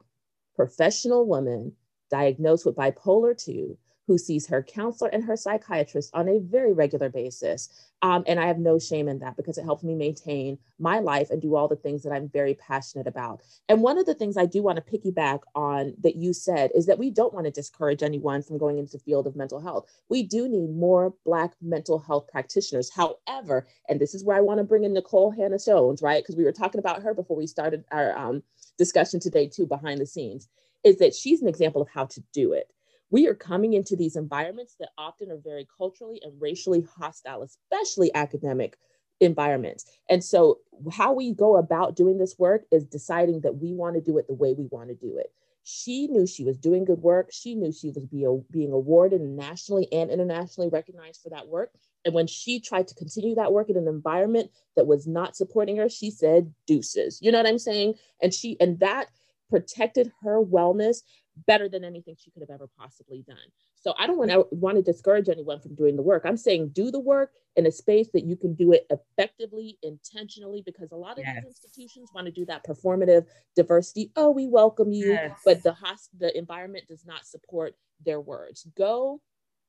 professional 0.55 1.27
woman 1.27 1.73
diagnosed 2.11 2.67
with 2.67 2.77
bipolar 2.77 3.37
2 3.37 3.77
who 4.13 4.19
sees 4.19 4.47
her 4.47 4.63
counselor 4.63 5.09
and 5.09 5.25
her 5.25 5.39
psychiatrist 5.39 6.11
on 6.13 6.29
a 6.29 6.39
very 6.39 6.75
regular 6.75 7.09
basis. 7.09 7.71
Um, 8.03 8.25
and 8.27 8.39
I 8.39 8.47
have 8.47 8.59
no 8.59 8.79
shame 8.79 9.09
in 9.09 9.21
that 9.21 9.39
because 9.39 9.57
it 9.57 9.65
helps 9.65 9.83
me 9.83 9.95
maintain 9.95 10.59
my 10.79 10.99
life 10.99 11.31
and 11.31 11.41
do 11.41 11.55
all 11.57 11.67
the 11.67 11.77
things 11.77 12.03
that 12.03 12.13
I'm 12.13 12.29
very 12.29 12.53
passionate 12.53 13.07
about. 13.07 13.41
And 13.71 13.81
one 13.81 13.97
of 13.97 14.05
the 14.05 14.13
things 14.13 14.37
I 14.37 14.45
do 14.45 14.63
want 14.63 14.77
to 14.77 14.83
piggyback 14.83 15.41
on 15.55 15.95
that 16.03 16.17
you 16.17 16.35
said 16.35 16.73
is 16.75 16.85
that 16.87 16.99
we 16.99 17.09
don't 17.09 17.33
want 17.33 17.47
to 17.47 17.51
discourage 17.51 18.03
anyone 18.03 18.43
from 18.43 18.59
going 18.59 18.77
into 18.77 18.93
the 18.93 18.99
field 18.99 19.27
of 19.27 19.35
mental 19.35 19.63
health. 19.63 19.89
We 20.11 20.25
do 20.25 20.47
need 20.47 20.77
more 20.77 21.15
Black 21.25 21.55
mental 21.63 21.99
health 21.99 22.27
practitioners. 22.31 22.91
However, 22.95 23.67
and 23.89 23.99
this 23.99 24.15
is 24.15 24.25
where 24.25 24.37
I 24.37 24.43
want 24.43 24.59
to 24.59 24.65
bring 24.65 24.85
in 24.85 24.93
Nikole 24.93 25.35
Hannah-Jones, 25.35 26.03
right? 26.03 26.23
Because 26.23 26.37
we 26.37 26.45
were 26.45 26.53
talking 26.53 26.81
about 26.81 27.03
her 27.03 27.15
before 27.15 27.39
we 27.39 27.47
started 27.47 27.87
our 27.91 28.15
um, 28.19 28.43
discussion 28.77 29.21
today, 29.21 29.49
too, 29.49 29.67
behind 29.67 30.03
the 30.03 30.07
scenes, 30.07 30.51
is 30.85 30.99
that 30.99 31.15
she's 31.15 31.41
an 31.41 31.49
example 31.49 31.81
of 31.81 31.89
how 31.89 32.05
to 32.05 32.23
do 32.35 32.53
it 32.53 32.71
we 33.13 33.29
are 33.29 33.35
coming 33.35 33.75
into 33.75 33.95
these 33.95 34.17
environments 34.17 34.75
that 34.81 34.89
often 34.97 35.31
are 35.31 35.39
very 35.39 35.69
culturally 35.77 36.19
and 36.25 36.33
racially 36.41 36.85
hostile, 36.99 37.43
especially 37.43 38.13
academic 38.15 38.79
environments. 39.21 39.85
And 40.09 40.25
so, 40.25 40.59
how 40.91 41.13
we 41.13 41.33
go 41.35 41.59
about 41.59 41.95
doing 41.95 42.19
this 42.19 42.37
work 42.39 42.65
is 42.73 42.85
deciding 42.85 43.43
that 43.43 43.59
we 43.59 43.75
want 43.75 43.95
to 43.95 44.01
do 44.01 44.19
it 44.19 44.27
the 44.27 44.35
way 44.35 44.55
we 44.55 44.67
want 44.71 44.89
to 44.89 44.95
do 44.95 45.19
it. 45.19 45.33
She 45.63 46.09
knew 46.09 46.27
she 46.27 46.43
was 46.43 46.59
doing 46.59 46.85
good 46.85 47.03
work. 47.03 47.29
She 47.31 47.55
knew 47.55 47.71
she 47.71 47.89
was 47.89 47.99
be, 47.99 48.27
being 48.51 48.73
awarded 48.73 49.21
nationally 49.21 49.87
and 49.93 50.11
internationally 50.11 50.71
recognized 50.71 51.21
for 51.23 51.29
that 51.31 51.47
work. 51.47 51.71
And 52.05 52.15
when 52.15 52.27
she 52.27 52.59
tried 52.59 52.89
to 52.89 52.95
continue 52.97 53.37
that 53.37 53.53
work 53.53 53.69
in 53.71 53.77
an 53.77 53.87
environment 53.87 54.51
that 54.75 54.89
was 54.89 55.07
not 55.07 55.37
supporting 55.37 55.77
her, 55.77 55.89
she 55.89 56.11
said 56.11 56.53
deuces. 56.67 57.21
You 57.23 57.31
know 57.31 57.39
what 57.39 57.47
I'm 57.47 57.61
saying? 57.61 57.95
And 58.21 58.35
she, 58.35 58.57
and 58.59 58.81
that 58.81 59.09
protected 59.53 60.11
her 60.23 60.43
wellness 60.43 61.03
better 61.47 61.69
than 61.69 61.85
anything 61.85 62.17
she 62.19 62.31
could 62.31 62.43
have 62.43 62.51
ever 62.51 62.69
possibly 62.79 63.25
done. 63.27 63.37
So 63.75 63.95
I 63.99 64.07
don't 64.07 64.19
want 64.19 64.31
to 64.31 64.47
want 64.51 64.77
to 64.77 64.83
discourage 64.83 65.29
anyone 65.29 65.61
from 65.61 65.75
doing 65.75 65.97
the 65.97 66.03
work. 66.03 66.23
I'm 66.25 66.37
saying 66.37 66.69
do 66.69 66.91
the 66.91 67.01
work 67.01 67.33
in 67.57 67.67
a 67.67 67.73
space 67.73 68.09
that 68.15 68.25
you 68.25 68.37
can 68.37 68.55
do 68.55 68.73
it 68.73 68.87
effectively, 68.91 69.79
intentionally, 69.83 70.63
because 70.65 70.93
a 70.93 70.97
lot 70.97 71.19
of 71.19 71.25
yes. 71.25 71.37
these 71.37 71.57
institutions 71.57 72.11
want 72.15 72.27
to 72.27 72.33
do 72.33 72.47
that 72.47 72.65
performative 72.65 73.27
diversity. 73.57 74.13
Oh, 74.17 74.31
we 74.31 74.47
welcome 74.47 74.93
you, 74.93 75.13
yes. 75.13 75.39
but 75.45 75.63
the 75.63 75.73
host 75.73 76.11
the 76.19 76.37
environment 76.37 76.85
does 76.89 77.05
not 77.05 77.27
support 77.27 77.75
their 78.05 78.21
words. 78.21 78.67
Go 78.77 79.21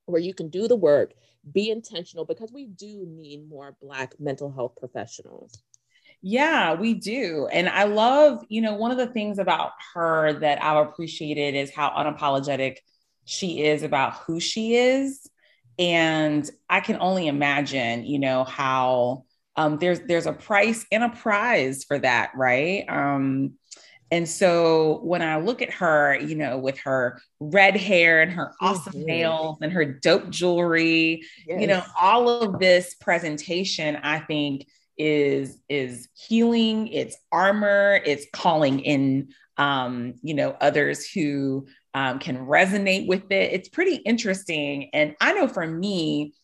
where 0.06 0.20
you 0.20 0.34
can 0.34 0.48
do 0.48 0.68
the 0.68 0.76
work, 0.76 1.14
be 1.52 1.70
intentional 1.70 2.24
because 2.24 2.52
we 2.52 2.66
do 2.66 3.06
need 3.08 3.48
more 3.48 3.76
Black 3.80 4.18
mental 4.20 4.52
health 4.52 4.74
professionals. 4.78 5.62
Yeah, 6.26 6.72
we 6.72 6.94
do. 6.94 7.48
And 7.52 7.68
I 7.68 7.84
love, 7.84 8.46
you 8.48 8.62
know, 8.62 8.72
one 8.72 8.90
of 8.90 8.96
the 8.96 9.08
things 9.08 9.38
about 9.38 9.72
her 9.92 10.32
that 10.40 10.64
I've 10.64 10.86
appreciated 10.86 11.54
is 11.54 11.70
how 11.70 11.90
unapologetic 11.90 12.78
she 13.26 13.62
is 13.62 13.82
about 13.82 14.14
who 14.20 14.40
she 14.40 14.74
is. 14.74 15.28
And 15.78 16.50
I 16.70 16.80
can 16.80 16.96
only 16.98 17.28
imagine, 17.28 18.06
you 18.06 18.18
know, 18.18 18.44
how 18.44 19.24
um, 19.56 19.76
there's 19.76 20.00
there's 20.00 20.24
a 20.24 20.32
price 20.32 20.86
and 20.90 21.04
a 21.04 21.10
prize 21.10 21.84
for 21.84 21.98
that, 21.98 22.30
right? 22.34 22.86
Um, 22.88 23.58
and 24.10 24.26
so 24.26 25.00
when 25.02 25.20
I 25.20 25.36
look 25.36 25.60
at 25.60 25.74
her, 25.74 26.18
you 26.18 26.36
know, 26.36 26.56
with 26.56 26.78
her 26.84 27.20
red 27.38 27.76
hair 27.76 28.22
and 28.22 28.32
her 28.32 28.54
awesome 28.62 28.94
mm-hmm. 28.94 29.04
nails 29.04 29.58
and 29.60 29.70
her 29.72 29.84
dope 29.84 30.30
jewelry, 30.30 31.24
yes. 31.46 31.60
you 31.60 31.66
know, 31.66 31.82
all 32.00 32.30
of 32.30 32.58
this 32.58 32.94
presentation, 32.94 33.96
I 33.96 34.20
think 34.20 34.66
is 34.96 35.60
is 35.68 36.08
healing, 36.14 36.88
it's 36.88 37.16
armor, 37.32 38.00
it's 38.04 38.26
calling 38.32 38.80
in 38.80 39.28
um, 39.56 40.14
you 40.22 40.34
know, 40.34 40.56
others 40.60 41.08
who 41.08 41.66
um, 41.94 42.18
can 42.18 42.38
resonate 42.38 43.06
with 43.06 43.30
it. 43.30 43.52
It's 43.52 43.68
pretty 43.68 43.96
interesting. 43.96 44.90
And 44.92 45.14
I 45.20 45.32
know 45.32 45.48
for 45.48 45.66
me, 45.66 46.34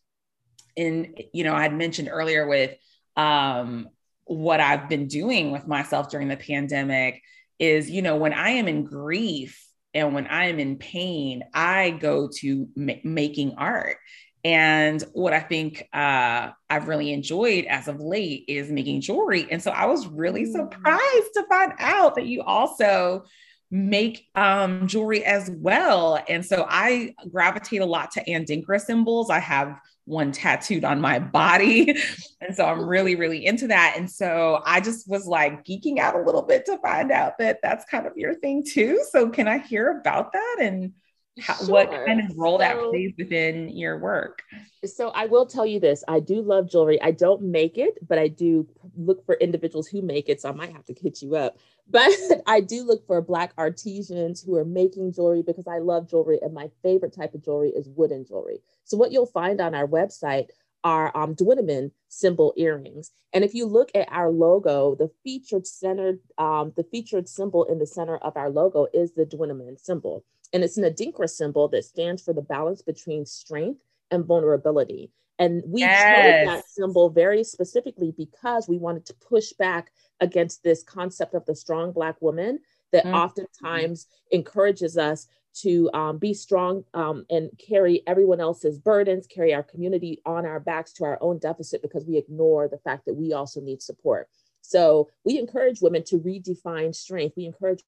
in 0.77 1.15
you 1.33 1.45
know, 1.45 1.55
I'd 1.55 1.75
mentioned 1.75 2.09
earlier 2.11 2.47
with 2.47 2.77
um, 3.17 3.89
what 4.25 4.61
I've 4.61 4.89
been 4.89 5.09
doing 5.09 5.51
with 5.51 5.67
myself 5.67 6.11
during 6.11 6.29
the 6.29 6.37
pandemic 6.37 7.21
is, 7.59 7.91
you 7.91 8.03
know, 8.03 8.17
when 8.17 8.33
I 8.33 8.51
am 8.51 8.69
in 8.69 8.85
grief 8.85 9.61
and 9.93 10.15
when 10.15 10.29
I 10.29 10.47
am 10.47 10.61
in 10.61 10.77
pain, 10.77 11.43
I 11.53 11.91
go 11.91 12.29
to 12.39 12.69
ma- 12.77 12.95
making 13.03 13.55
art. 13.59 13.97
And 14.45 15.03
what 15.13 15.33
I 15.33 15.41
think 15.41 15.89
uh, 15.93 16.51
I've 16.71 16.89
really 16.89 17.13
enjoyed 17.13 17.67
as 17.67 17.89
of 17.89 18.01
late 18.01 18.45
is 18.49 18.71
making 18.71 19.03
jewelry. 19.03 19.47
And 19.51 19.63
so 19.63 19.71
I 19.71 19.87
was 19.87 20.07
really 20.07 20.45
mm. 20.45 20.53
surprised 20.53 21.35
to 21.35 21.45
find 21.49 21.73
out 21.79 22.15
that 22.15 22.27
you 22.27 22.43
also 22.43 23.25
make 23.71 24.29
um, 24.35 24.87
jewelry 24.89 25.25
as 25.25 25.51
well. 25.51 26.23
And 26.29 26.45
so 26.45 26.67
I 26.69 27.15
gravitate 27.31 27.83
a 27.83 27.87
lot 27.87 28.11
to 28.13 28.25
Adinkra 28.25 28.81
symbols. 28.81 29.31
I 29.31 29.39
have 29.39 29.79
one 30.07 30.33
tattooed 30.33 30.85
on 30.85 31.01
my 31.01 31.19
body. 31.19 31.95
and 32.41 32.57
so 32.57 32.65
I'm 32.65 32.85
really, 32.85 33.15
really 33.15 33.47
into 33.47 33.69
that. 33.69 33.95
And 33.97 34.11
so 34.11 34.61
I 34.67 34.81
just 34.81 35.09
was 35.09 35.27
like 35.27 35.65
geeking 35.65 35.99
out 35.99 36.17
a 36.17 36.23
little 36.23 36.43
bit 36.43 36.67
to 36.67 36.79
find 36.79 37.13
out 37.13 37.39
that 37.39 37.61
that's 37.63 37.85
kind 37.85 38.07
of 38.07 38.17
your 38.17 38.35
thing 38.35 38.65
too. 38.65 39.05
So 39.11 39.29
can 39.29 39.47
I 39.47 39.59
hear 39.59 39.99
about 39.99 40.33
that 40.33 40.57
and 40.61 40.93
how, 41.39 41.55
sure. 41.55 41.69
what 41.69 41.91
kind 41.91 42.21
of 42.21 42.37
role 42.37 42.59
so, 42.59 42.65
that 42.65 42.79
plays 42.91 43.13
within 43.17 43.69
your 43.69 43.99
work? 43.99 44.43
So 44.85 45.11
I 45.11 45.27
will 45.27 45.47
tell 45.47 45.67
you 45.67 45.81
this 45.81 46.03
I 46.09 46.21
do 46.21 46.43
love 46.43 46.71
jewelry. 46.71 47.01
I 47.01 47.13
don't 47.13 47.43
make 47.43 47.79
it, 47.79 47.99
but 48.07 48.19
I 48.19 48.29
do 48.29 48.69
look 48.97 49.25
for 49.25 49.37
individuals 49.37 49.87
who 49.87 50.03
make 50.03 50.29
it. 50.29 50.41
So 50.41 50.49
I 50.49 50.53
might 50.53 50.73
have 50.73 50.85
to 50.87 50.95
hit 50.95 51.23
you 51.23 51.37
up. 51.37 51.59
But 51.91 52.13
I 52.47 52.61
do 52.61 52.85
look 52.85 53.05
for 53.05 53.21
Black 53.21 53.53
artisans 53.59 54.41
who 54.41 54.55
are 54.55 54.65
making 54.65 55.13
jewelry 55.13 55.43
because 55.43 55.67
I 55.67 55.79
love 55.79 56.09
jewelry. 56.09 56.39
And 56.41 56.55
my 56.55 56.71
favorite 56.85 57.13
type 57.13 57.35
of 57.35 57.45
jewelry 57.45 57.71
is 57.71 57.89
wooden 57.89 58.25
jewelry. 58.25 58.61
So 58.85 58.97
what 58.97 59.11
you'll 59.11 59.27
find 59.27 59.61
on 59.61 59.75
our 59.75 59.89
website 59.89 60.51
are 60.85 61.11
um, 61.17 61.35
Dwennimmen 61.35 61.91
symbol 62.09 62.55
earrings. 62.57 63.11
And 63.33 63.45
if 63.45 63.55
you 63.55 63.67
look 63.67 63.91
at 63.95 64.09
our 64.11 64.31
logo, 64.31 64.95
the 64.95 65.11
featured 65.25 65.67
centered, 65.67 66.21
um, 66.39 66.73
the 66.77 66.85
featured 66.85 67.29
symbol 67.29 67.65
in 67.65 67.79
the 67.79 67.87
center 67.87 68.17
of 68.19 68.37
our 68.37 68.51
logo 68.51 68.87
is 68.93 69.13
the 69.15 69.25
Dwennimmen 69.25 69.79
symbol. 69.81 70.25
And 70.53 70.65
it's 70.65 70.77
an 70.77 70.85
Adinkra 70.85 71.29
symbol 71.29 71.69
that 71.69 71.85
stands 71.85 72.23
for 72.23 72.33
the 72.33 72.43
balance 72.43 72.83
between 72.83 73.25
strength 73.27 73.81
and 74.11 74.25
vulnerability. 74.25 75.11
And 75.39 75.63
we 75.67 75.81
yes. 75.81 76.47
chose 76.47 76.55
that 76.55 76.69
symbol 76.69 77.09
very 77.09 77.45
specifically 77.45 78.13
because 78.17 78.69
we 78.69 78.79
wanted 78.79 79.07
to 79.07 79.15
push 79.15 79.53
back 79.55 79.91
against 80.21 80.63
this 80.63 80.83
concept 80.83 81.35
of 81.35 81.47
the 81.47 81.55
strong 81.55 81.93
Black 81.93 82.21
woman 82.21 82.59
that 82.93 83.05
mm-hmm. 83.05 83.15
oftentimes 83.15 84.07
encourages 84.31 84.99
us 84.99 85.29
to 85.53 85.91
um, 85.95 86.19
be 86.19 86.35
strong 86.35 86.85
um, 86.95 87.25
and 87.31 87.51
carry 87.59 88.03
everyone 88.07 88.41
else's 88.41 88.79
burdens, 88.79 89.27
carry 89.27 89.53
our 89.53 89.63
community 89.63 90.21
on 90.25 90.47
our 90.47 90.61
backs 90.61 90.93
to 90.93 91.05
our 91.05 91.19
own 91.21 91.39
deficit 91.39 91.83
because 91.83 92.05
we 92.05 92.17
ignore 92.17 92.69
the 92.69 92.79
fact 92.79 93.07
that 93.07 93.15
we 93.15 93.33
also 93.33 93.61
need 93.61 93.83
support. 93.83 94.29
So 94.61 95.09
we 95.25 95.39
encourage 95.39 95.81
women 95.81 96.05
to 96.05 96.19
redefine 96.19 96.95
strength. 96.95 97.35
We 97.37 97.47
encourage 97.47 97.83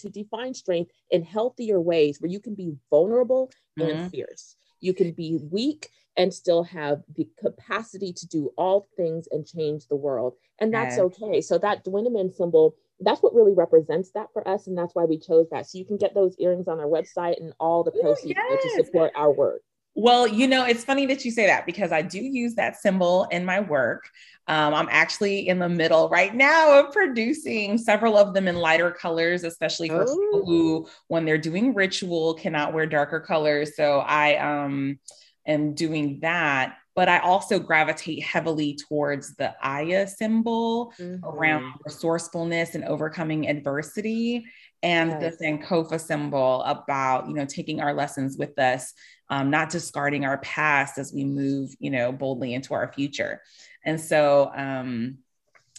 to 0.00 0.08
define 0.08 0.54
strength 0.54 0.90
in 1.10 1.22
healthier 1.22 1.80
ways 1.80 2.20
where 2.20 2.30
you 2.30 2.40
can 2.40 2.54
be 2.54 2.72
vulnerable 2.90 3.50
mm-hmm. 3.78 3.90
and 3.90 4.10
fierce. 4.10 4.56
You 4.80 4.94
can 4.94 5.12
be 5.12 5.38
weak 5.50 5.90
and 6.16 6.32
still 6.32 6.62
have 6.64 7.02
the 7.16 7.28
capacity 7.38 8.12
to 8.12 8.26
do 8.26 8.50
all 8.56 8.88
things 8.96 9.28
and 9.30 9.46
change 9.46 9.86
the 9.86 9.96
world. 9.96 10.34
And 10.58 10.72
that's 10.72 10.98
okay. 10.98 11.40
So 11.40 11.58
that 11.58 11.84
Dwennimmen 11.84 12.34
symbol, 12.34 12.74
that's 12.98 13.22
what 13.22 13.34
really 13.34 13.54
represents 13.54 14.10
that 14.12 14.28
for 14.32 14.46
us. 14.46 14.66
And 14.66 14.76
that's 14.76 14.94
why 14.94 15.04
we 15.04 15.18
chose 15.18 15.46
that. 15.50 15.66
So 15.66 15.78
you 15.78 15.84
can 15.84 15.96
get 15.96 16.14
those 16.14 16.36
earrings 16.38 16.68
on 16.68 16.80
our 16.80 16.86
website 16.86 17.40
and 17.40 17.52
all 17.58 17.84
the 17.84 17.92
proceeds 17.92 18.38
Ooh, 18.38 18.42
yes. 18.50 18.62
to 18.62 18.84
support 18.84 19.12
our 19.14 19.32
work. 19.32 19.62
Well, 19.94 20.26
you 20.26 20.46
know, 20.46 20.64
it's 20.64 20.84
funny 20.84 21.06
that 21.06 21.24
you 21.24 21.30
say 21.30 21.46
that 21.46 21.66
because 21.66 21.92
I 21.92 22.02
do 22.02 22.18
use 22.18 22.54
that 22.54 22.76
symbol 22.76 23.24
in 23.30 23.44
my 23.44 23.60
work. 23.60 24.08
Um, 24.46 24.74
I'm 24.74 24.88
actually 24.90 25.48
in 25.48 25.58
the 25.58 25.68
middle 25.68 26.08
right 26.08 26.34
now 26.34 26.80
of 26.80 26.92
producing 26.92 27.76
several 27.78 28.16
of 28.16 28.34
them 28.34 28.48
in 28.48 28.56
lighter 28.56 28.90
colors, 28.90 29.44
especially 29.44 29.88
for 29.88 30.04
oh. 30.08 30.16
people 30.16 30.46
who, 30.46 30.88
when 31.08 31.24
they're 31.24 31.38
doing 31.38 31.74
ritual, 31.74 32.34
cannot 32.34 32.72
wear 32.72 32.86
darker 32.86 33.20
colors. 33.20 33.76
So 33.76 34.00
I 34.00 34.36
um, 34.36 34.98
am 35.46 35.74
doing 35.74 36.20
that. 36.20 36.76
But 36.96 37.08
I 37.08 37.18
also 37.18 37.58
gravitate 37.58 38.22
heavily 38.22 38.76
towards 38.88 39.36
the 39.36 39.54
Aya 39.62 40.06
symbol 40.08 40.92
mm-hmm. 40.98 41.24
around 41.24 41.74
resourcefulness 41.84 42.74
and 42.74 42.84
overcoming 42.84 43.48
adversity, 43.48 44.44
and 44.82 45.10
yes. 45.10 45.36
the 45.36 45.44
Sankofa 45.44 46.00
symbol 46.00 46.62
about 46.62 47.28
you 47.28 47.34
know 47.34 47.46
taking 47.46 47.80
our 47.80 47.94
lessons 47.94 48.36
with 48.36 48.58
us, 48.58 48.92
um, 49.28 49.50
not 49.50 49.70
discarding 49.70 50.24
our 50.24 50.38
past 50.38 50.98
as 50.98 51.12
we 51.12 51.24
move 51.24 51.70
you 51.78 51.90
know 51.90 52.12
boldly 52.12 52.54
into 52.54 52.74
our 52.74 52.92
future. 52.92 53.40
And 53.84 54.00
so 54.00 54.50
um, 54.54 55.18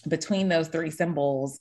between 0.08 0.50
those 0.50 0.70
three 0.70 0.92
symbols, 0.92 1.60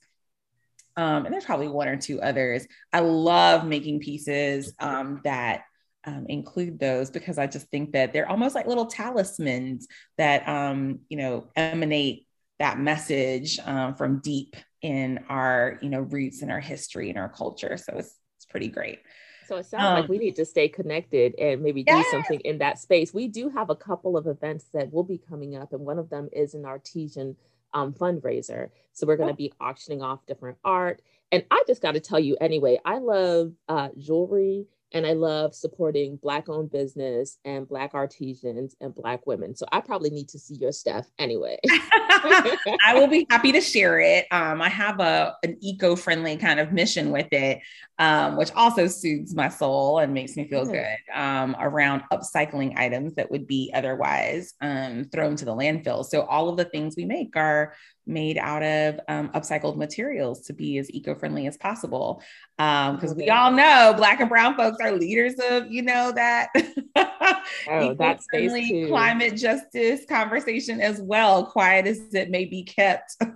um, 0.97 1.25
and 1.25 1.33
there's 1.33 1.45
probably 1.45 1.69
one 1.69 1.89
or 1.89 1.97
two 1.97 2.21
others. 2.21 2.67
I 2.93 3.01
love 3.01 3.67
making 3.67 4.01
pieces 4.01 4.75
um, 4.79 5.21
that 5.25 5.63
um, 6.05 6.27
include 6.29 6.79
those 6.79 7.11
because 7.11 7.39
I 7.39 7.47
just 7.47 7.69
think 7.69 7.93
that 7.93 8.13
they're 8.13 8.29
almost 8.29 8.55
like 8.55 8.67
little 8.67 8.87
talismans 8.87 9.87
that 10.19 10.49
um, 10.49 11.01
you 11.09 11.17
know 11.17 11.49
emanate 11.57 12.27
that 12.59 12.79
message 12.79 13.59
um, 13.65 13.95
from 13.95 14.21
deep 14.21 14.57
in 14.83 15.21
our 15.29 15.79
you 15.83 15.91
know 15.91 16.01
roots 16.01 16.43
and 16.43 16.51
our 16.51 16.61
history 16.61 17.11
and 17.11 17.19
our 17.19 17.29
culture. 17.29 17.77
So 17.77 17.99
it's 17.99 18.17
it's 18.37 18.47
pretty 18.47 18.69
great. 18.69 19.01
So 19.47 19.57
it 19.57 19.67
sounds 19.67 19.85
um, 19.85 19.95
like 19.95 20.09
we 20.09 20.19
need 20.19 20.37
to 20.37 20.45
stay 20.45 20.69
connected 20.69 21.35
and 21.37 21.61
maybe 21.61 21.83
do 21.83 22.05
something 22.13 22.39
in 22.41 22.59
that 22.59 22.79
space. 22.79 23.13
We 23.13 23.27
do 23.27 23.49
have 23.49 23.69
a 23.69 23.75
couple 23.75 24.17
of 24.17 24.29
events 24.29 24.67
that 24.73 24.93
will 24.93 25.03
be 25.03 25.19
coming 25.19 25.57
up, 25.57 25.73
and 25.73 25.85
one 25.85 25.99
of 25.99 26.09
them 26.09 26.29
is 26.33 26.55
an 26.55 26.65
artesian 26.65 27.37
um, 27.75 27.93
fundraiser. 27.93 28.69
So 28.93 29.07
we're 29.07 29.17
going 29.17 29.29
to 29.29 29.35
be 29.35 29.53
auctioning 29.61 30.03
off 30.03 30.25
different 30.27 30.59
art. 30.65 31.03
And 31.33 31.45
I 31.51 31.63
just 31.67 31.83
got 31.83 31.93
to 31.93 32.01
tell 32.01 32.19
you 32.19 32.37
anyway, 32.41 32.79
I 32.85 32.99
love 32.99 33.53
uh, 33.69 33.89
jewelry 33.99 34.67
and 34.93 35.07
I 35.07 35.13
love 35.13 35.55
supporting 35.55 36.17
Black 36.17 36.49
owned 36.49 36.71
business 36.71 37.39
and 37.45 37.69
Black 37.69 37.93
artisans 37.95 38.75
and 38.81 38.95
Black 38.95 39.27
women. 39.27 39.55
So 39.55 39.67
I 39.71 39.81
probably 39.81 40.11
need 40.11 40.29
to 40.31 40.39
see 40.39 40.57
your 40.57 40.73
stuff 40.73 41.07
anyway. 41.19 41.59
I 41.69 42.93
will 42.95 43.07
be 43.07 43.27
happy 43.31 43.53
to 43.53 43.61
share 43.61 44.01
it. 44.01 44.27
Um, 44.31 44.61
I 44.61 44.69
have 44.69 45.01
a, 45.01 45.37
an 45.43 45.57
eco 45.61 45.97
friendly 45.97 46.37
kind 46.37 46.61
of 46.61 46.73
mission 46.73 47.11
with 47.11 47.33
it, 47.33 47.61
um, 47.99 48.37
which 48.37 48.51
also 48.55 48.87
soothes 48.87 49.35
my 49.35 49.49
soul 49.49 49.99
and 49.99 50.13
makes 50.13 50.37
me 50.37 50.49
feel 50.49 50.65
good 50.65 50.97
um, 51.15 51.57
around 51.61 52.03
upcycling 52.13 52.77
items 52.77 53.15
that 53.15 53.31
would 53.31 53.47
be 53.47 53.71
otherwise 53.75 54.55
um, 54.61 55.05
thrown 55.13 55.37
to 55.37 55.45
the 55.45 55.55
landfill. 55.55 56.05
So 56.05 56.23
all 56.23 56.49
of 56.49 56.57
the 56.57 56.65
things 56.65 56.95
we 56.97 57.05
make 57.05 57.37
are 57.37 57.75
made 58.07 58.39
out 58.39 58.63
of 58.63 59.01
um, 59.09 59.29
upcycled 59.31 59.77
materials 59.77 60.41
to 60.47 60.53
be 60.53 60.79
as 60.79 60.91
eco-friendly 60.91 61.47
as 61.47 61.57
possible. 61.57 62.23
Because 62.57 63.13
um, 63.13 63.17
we 63.17 63.31
all 63.31 63.53
know 63.53 63.95
black 63.97 64.21
and 64.21 64.29
brown 64.29 64.55
folks 64.57 64.79
are 64.83 64.93
leaders 64.93 65.35
of 65.51 65.71
you 65.71 65.81
know 65.83 66.13
that 66.13 66.51
oh, 67.71 67.95
that 67.95 68.21
climate 68.89 69.37
justice 69.37 70.05
conversation 70.07 70.81
as 70.81 71.01
well 71.01 71.47
quiet 71.47 71.87
as 71.87 72.13
it 72.13 72.31
may 72.31 72.45
be 72.45 72.63
kept. 72.63 73.17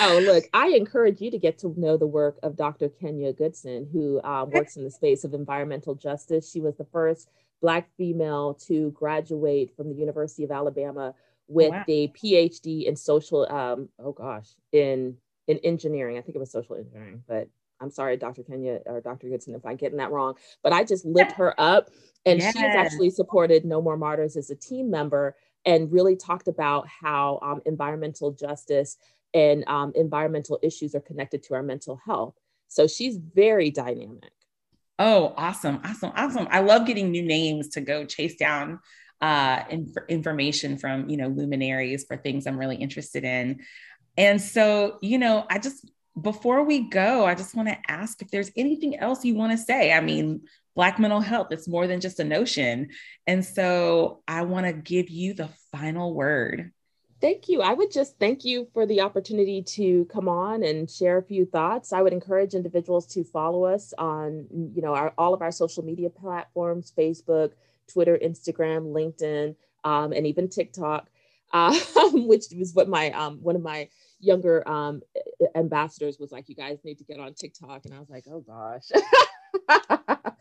Oh 0.00 0.20
look 0.24 0.44
i 0.52 0.68
encourage 0.68 1.20
you 1.20 1.30
to 1.30 1.38
get 1.38 1.58
to 1.58 1.74
know 1.76 1.96
the 1.96 2.06
work 2.06 2.38
of 2.42 2.56
dr 2.56 2.88
kenya 3.00 3.32
goodson 3.32 3.88
who 3.92 4.20
um, 4.22 4.50
works 4.50 4.76
in 4.76 4.84
the 4.84 4.90
space 4.90 5.24
of 5.24 5.34
environmental 5.34 5.94
justice. 5.94 6.50
She 6.50 6.60
was 6.60 6.76
the 6.76 6.86
first 6.92 7.28
black 7.60 7.88
female 7.96 8.54
to 8.66 8.90
graduate 8.92 9.74
from 9.76 9.88
the 9.88 9.94
university 9.94 10.44
of 10.44 10.50
alabama 10.50 11.14
with 11.52 11.70
wow. 11.70 11.84
a 11.88 12.08
PhD 12.08 12.84
in 12.86 12.96
social 12.96 13.50
um 13.50 13.88
oh 13.98 14.12
gosh 14.12 14.48
in 14.72 15.16
in 15.48 15.58
engineering. 15.58 16.18
I 16.18 16.20
think 16.20 16.36
it 16.36 16.38
was 16.38 16.50
social 16.50 16.76
engineering, 16.76 17.22
but 17.26 17.48
I'm 17.80 17.90
sorry, 17.90 18.16
Dr. 18.16 18.44
Kenya 18.44 18.80
or 18.86 19.00
Dr. 19.00 19.28
Goodson, 19.28 19.54
if 19.54 19.66
I'm 19.66 19.76
getting 19.76 19.98
that 19.98 20.12
wrong, 20.12 20.34
but 20.62 20.72
I 20.72 20.84
just 20.84 21.04
lift 21.04 21.32
her 21.32 21.60
up. 21.60 21.90
And 22.24 22.38
yes. 22.38 22.52
she's 22.52 22.62
actually 22.62 23.10
supported 23.10 23.64
No 23.64 23.82
More 23.82 23.96
Martyrs 23.96 24.36
as 24.36 24.50
a 24.50 24.54
team 24.54 24.88
member 24.88 25.34
and 25.66 25.92
really 25.92 26.14
talked 26.14 26.46
about 26.46 26.86
how 26.86 27.40
um, 27.42 27.60
environmental 27.66 28.30
justice 28.30 28.96
and 29.34 29.64
um, 29.66 29.92
environmental 29.96 30.60
issues 30.62 30.94
are 30.94 31.00
connected 31.00 31.42
to 31.44 31.54
our 31.54 31.62
mental 31.62 32.00
health. 32.06 32.34
So 32.68 32.86
she's 32.86 33.16
very 33.16 33.70
dynamic. 33.70 34.30
Oh, 34.98 35.34
awesome. 35.36 35.80
Awesome. 35.84 36.12
Awesome. 36.14 36.46
I 36.50 36.60
love 36.60 36.86
getting 36.86 37.10
new 37.10 37.22
names 37.22 37.68
to 37.70 37.80
go 37.80 38.04
chase 38.04 38.36
down 38.36 38.78
uh, 39.22 39.62
inf- 39.70 39.96
information 40.08 40.76
from, 40.76 41.08
you 41.08 41.16
know, 41.16 41.28
luminaries 41.28 42.04
for 42.04 42.16
things 42.16 42.46
I'm 42.46 42.58
really 42.58 42.76
interested 42.76 43.24
in. 43.24 43.60
And 44.18 44.40
so, 44.40 44.98
you 45.00 45.16
know, 45.16 45.46
I 45.48 45.58
just, 45.58 45.90
before 46.20 46.64
we 46.64 46.90
go, 46.90 47.24
I 47.24 47.34
just 47.34 47.54
want 47.54 47.68
to 47.68 47.78
ask 47.88 48.20
if 48.20 48.30
there's 48.30 48.50
anything 48.56 48.98
else 48.98 49.24
you 49.24 49.34
want 49.34 49.52
to 49.52 49.58
say. 49.58 49.92
I 49.92 50.00
mean, 50.00 50.42
Black 50.74 50.98
mental 50.98 51.20
health, 51.20 51.48
it's 51.50 51.68
more 51.68 51.86
than 51.86 52.00
just 52.00 52.18
a 52.18 52.24
notion. 52.24 52.88
And 53.26 53.44
so 53.44 54.22
I 54.26 54.42
want 54.42 54.66
to 54.66 54.72
give 54.72 55.08
you 55.08 55.34
the 55.34 55.50
final 55.70 56.14
word. 56.14 56.72
Thank 57.20 57.48
you. 57.48 57.62
I 57.62 57.72
would 57.72 57.92
just 57.92 58.18
thank 58.18 58.44
you 58.44 58.66
for 58.74 58.84
the 58.84 59.02
opportunity 59.02 59.62
to 59.62 60.06
come 60.06 60.28
on 60.28 60.64
and 60.64 60.90
share 60.90 61.18
a 61.18 61.22
few 61.22 61.46
thoughts. 61.46 61.92
I 61.92 62.02
would 62.02 62.12
encourage 62.12 62.54
individuals 62.54 63.06
to 63.14 63.22
follow 63.22 63.64
us 63.64 63.94
on, 63.96 64.46
you 64.74 64.82
know, 64.82 64.94
our, 64.94 65.14
all 65.16 65.32
of 65.32 65.40
our 65.40 65.52
social 65.52 65.84
media 65.84 66.10
platforms, 66.10 66.92
Facebook, 66.98 67.52
Twitter, 67.92 68.18
Instagram, 68.22 68.92
LinkedIn, 68.92 69.54
um, 69.84 70.12
and 70.12 70.26
even 70.26 70.48
TikTok, 70.48 71.08
uh, 71.52 71.78
which 72.12 72.46
was 72.56 72.74
what 72.74 72.88
my 72.88 73.10
um, 73.10 73.38
one 73.42 73.56
of 73.56 73.62
my 73.62 73.88
younger 74.20 74.66
um, 74.68 75.02
ambassadors 75.54 76.18
was 76.18 76.32
like. 76.32 76.48
You 76.48 76.54
guys 76.54 76.78
need 76.84 76.98
to 76.98 77.04
get 77.04 77.20
on 77.20 77.34
TikTok, 77.34 77.84
and 77.84 77.94
I 77.94 77.98
was 77.98 78.10
like, 78.10 78.24
oh 78.30 78.40
gosh. 78.40 78.90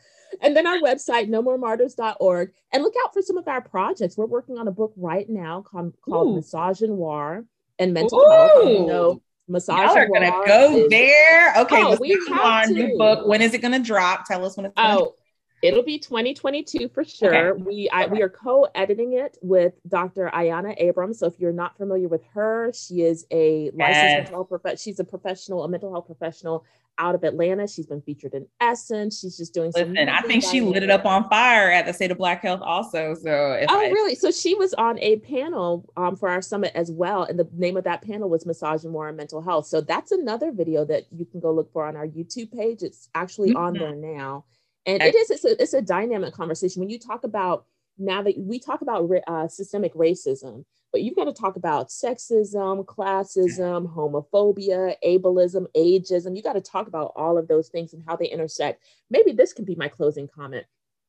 and 0.42 0.56
then 0.56 0.68
our 0.68 0.78
website, 0.78 1.30
nomoremartyrs.org. 1.30 2.52
And 2.72 2.84
look 2.84 2.94
out 3.04 3.14
for 3.14 3.22
some 3.22 3.38
of 3.38 3.48
our 3.48 3.62
projects. 3.62 4.18
We're 4.18 4.26
working 4.26 4.58
on 4.58 4.68
a 4.68 4.72
book 4.72 4.94
right 4.96 5.30
now 5.30 5.62
called, 5.62 5.94
called 6.02 6.38
Misogynoir 6.38 7.46
and 7.80 7.94
Mental 7.94 8.20
Ooh. 8.20 8.32
Health. 8.32 8.66
You 8.66 8.86
know, 8.86 9.22
Massage 9.48 9.90
Y'all 9.90 9.98
are 9.98 10.08
gonna 10.08 10.32
go 10.46 10.78
is, 10.78 10.90
there. 10.90 11.54
Okay, 11.58 11.84
oh, 11.84 11.98
we 12.00 12.18
have 12.30 12.68
to. 12.68 12.74
new 12.74 12.98
book. 12.98 13.28
When 13.28 13.42
is 13.42 13.54
it 13.54 13.62
gonna 13.62 13.80
drop? 13.80 14.26
Tell 14.26 14.46
us 14.46 14.56
when 14.56 14.68
it's. 14.68 14.74
oh, 14.78 14.98
drop. 14.98 15.16
It'll 15.62 15.84
be 15.84 16.00
2022 16.00 16.90
for 16.90 17.04
sure. 17.04 17.54
Okay. 17.54 17.62
We 17.62 17.90
I, 17.90 18.08
we 18.08 18.22
are 18.22 18.30
co-editing 18.30 19.14
it 19.14 19.38
with 19.42 19.74
Dr. 19.88 20.32
Ayanna 20.34 20.74
Abrams. 20.78 21.20
So 21.20 21.28
if 21.28 21.40
you're 21.40 21.54
not 21.54 21.78
familiar 21.78 22.08
with 22.08 22.24
her, 22.34 22.72
she 22.74 23.02
is 23.02 23.26
a 23.32 23.66
yes. 23.66 23.74
licensed 23.76 24.16
mental 24.16 24.36
health 24.36 24.50
professional. 24.50 24.78
She's 24.78 25.00
a 25.00 25.04
professional, 25.04 25.64
a 25.64 25.68
mental 25.70 25.92
health 25.92 26.08
professional 26.08 26.66
out 26.98 27.16
of 27.16 27.24
Atlanta. 27.24 27.68
She's 27.68 27.86
been 27.86 28.02
featured 28.02 28.34
in 28.34 28.48
Essence. 28.60 29.20
She's 29.20 29.38
just 29.38 29.54
doing 29.54 29.72
Listen, 29.74 29.96
some. 29.96 30.10
I 30.10 30.22
think 30.22 30.44
she 30.44 30.62
lit 30.62 30.84
it 30.84 30.90
up 30.90 31.06
on 31.06 31.30
fire 31.30 31.72
at 31.72 31.86
the 31.86 31.94
State 31.94 32.12
of 32.12 32.18
Black 32.18 32.42
Health 32.42 32.62
also. 32.64 33.14
So 33.14 33.30
oh, 33.70 33.80
I, 33.80 33.90
really? 33.90 34.16
So 34.16 34.32
she 34.32 34.56
was 34.56 34.74
on 34.74 34.98
a 35.00 35.18
panel 35.18 35.90
um, 35.96 36.16
for 36.16 36.30
our 36.30 36.42
summit 36.42 36.72
as 36.76 36.92
well, 36.92 37.24
and 37.24 37.38
the 37.38 37.48
name 37.54 37.78
of 37.78 37.84
that 37.84 38.02
panel 38.02 38.30
was 38.30 38.46
Misogynoir 38.46 39.10
and 39.10 39.18
Mental 39.18 39.42
Health. 39.42 39.68
So 39.68 39.82
that's 39.82 40.12
another 40.12 40.52
video 40.52 40.86
that 40.86 41.06
you 41.12 41.26
can 41.26 41.40
go 41.40 41.52
look 41.52 41.72
for 41.72 41.86
on 41.86 41.96
our 41.96 42.08
YouTube 42.08 42.52
page. 42.52 42.82
It's 42.82 43.10
actually 43.14 43.50
mm-hmm. 43.50 43.64
on 43.64 43.74
there 43.74 43.96
now 43.96 44.46
and 44.86 45.02
it 45.02 45.16
is 45.16 45.30
it's 45.30 45.46
a, 45.46 45.62
it's 45.62 45.74
a 45.74 45.82
dynamic 45.82 46.34
conversation. 46.34 46.80
When 46.80 46.90
you 46.90 47.00
talk 47.00 47.24
about 47.24 47.66
now 47.98 48.22
that 48.24 48.38
we 48.38 48.60
talk 48.60 48.82
about 48.82 49.10
uh, 49.28 49.48
systemic 49.48 49.94
racism 49.94 50.66
but 50.92 51.02
you've 51.02 51.16
got 51.16 51.26
to 51.26 51.34
talk 51.34 51.56
about 51.56 51.90
sexism 51.90 52.86
classism 52.86 53.94
homophobia 53.94 54.96
ableism 55.06 55.66
ageism. 55.76 56.36
You 56.36 56.44
got 56.44 56.54
to 56.54 56.62
talk 56.62 56.88
about 56.88 57.14
all 57.16 57.38
of 57.38 57.48
those 57.48 57.70
things 57.70 57.94
and 57.94 58.04
how 58.06 58.16
they 58.16 58.26
intersect. 58.26 58.84
Maybe 59.10 59.32
this 59.32 59.54
can 59.54 59.66
be 59.66 59.76
my 59.76 59.88
closing 59.88 60.28
comment. 60.28 60.66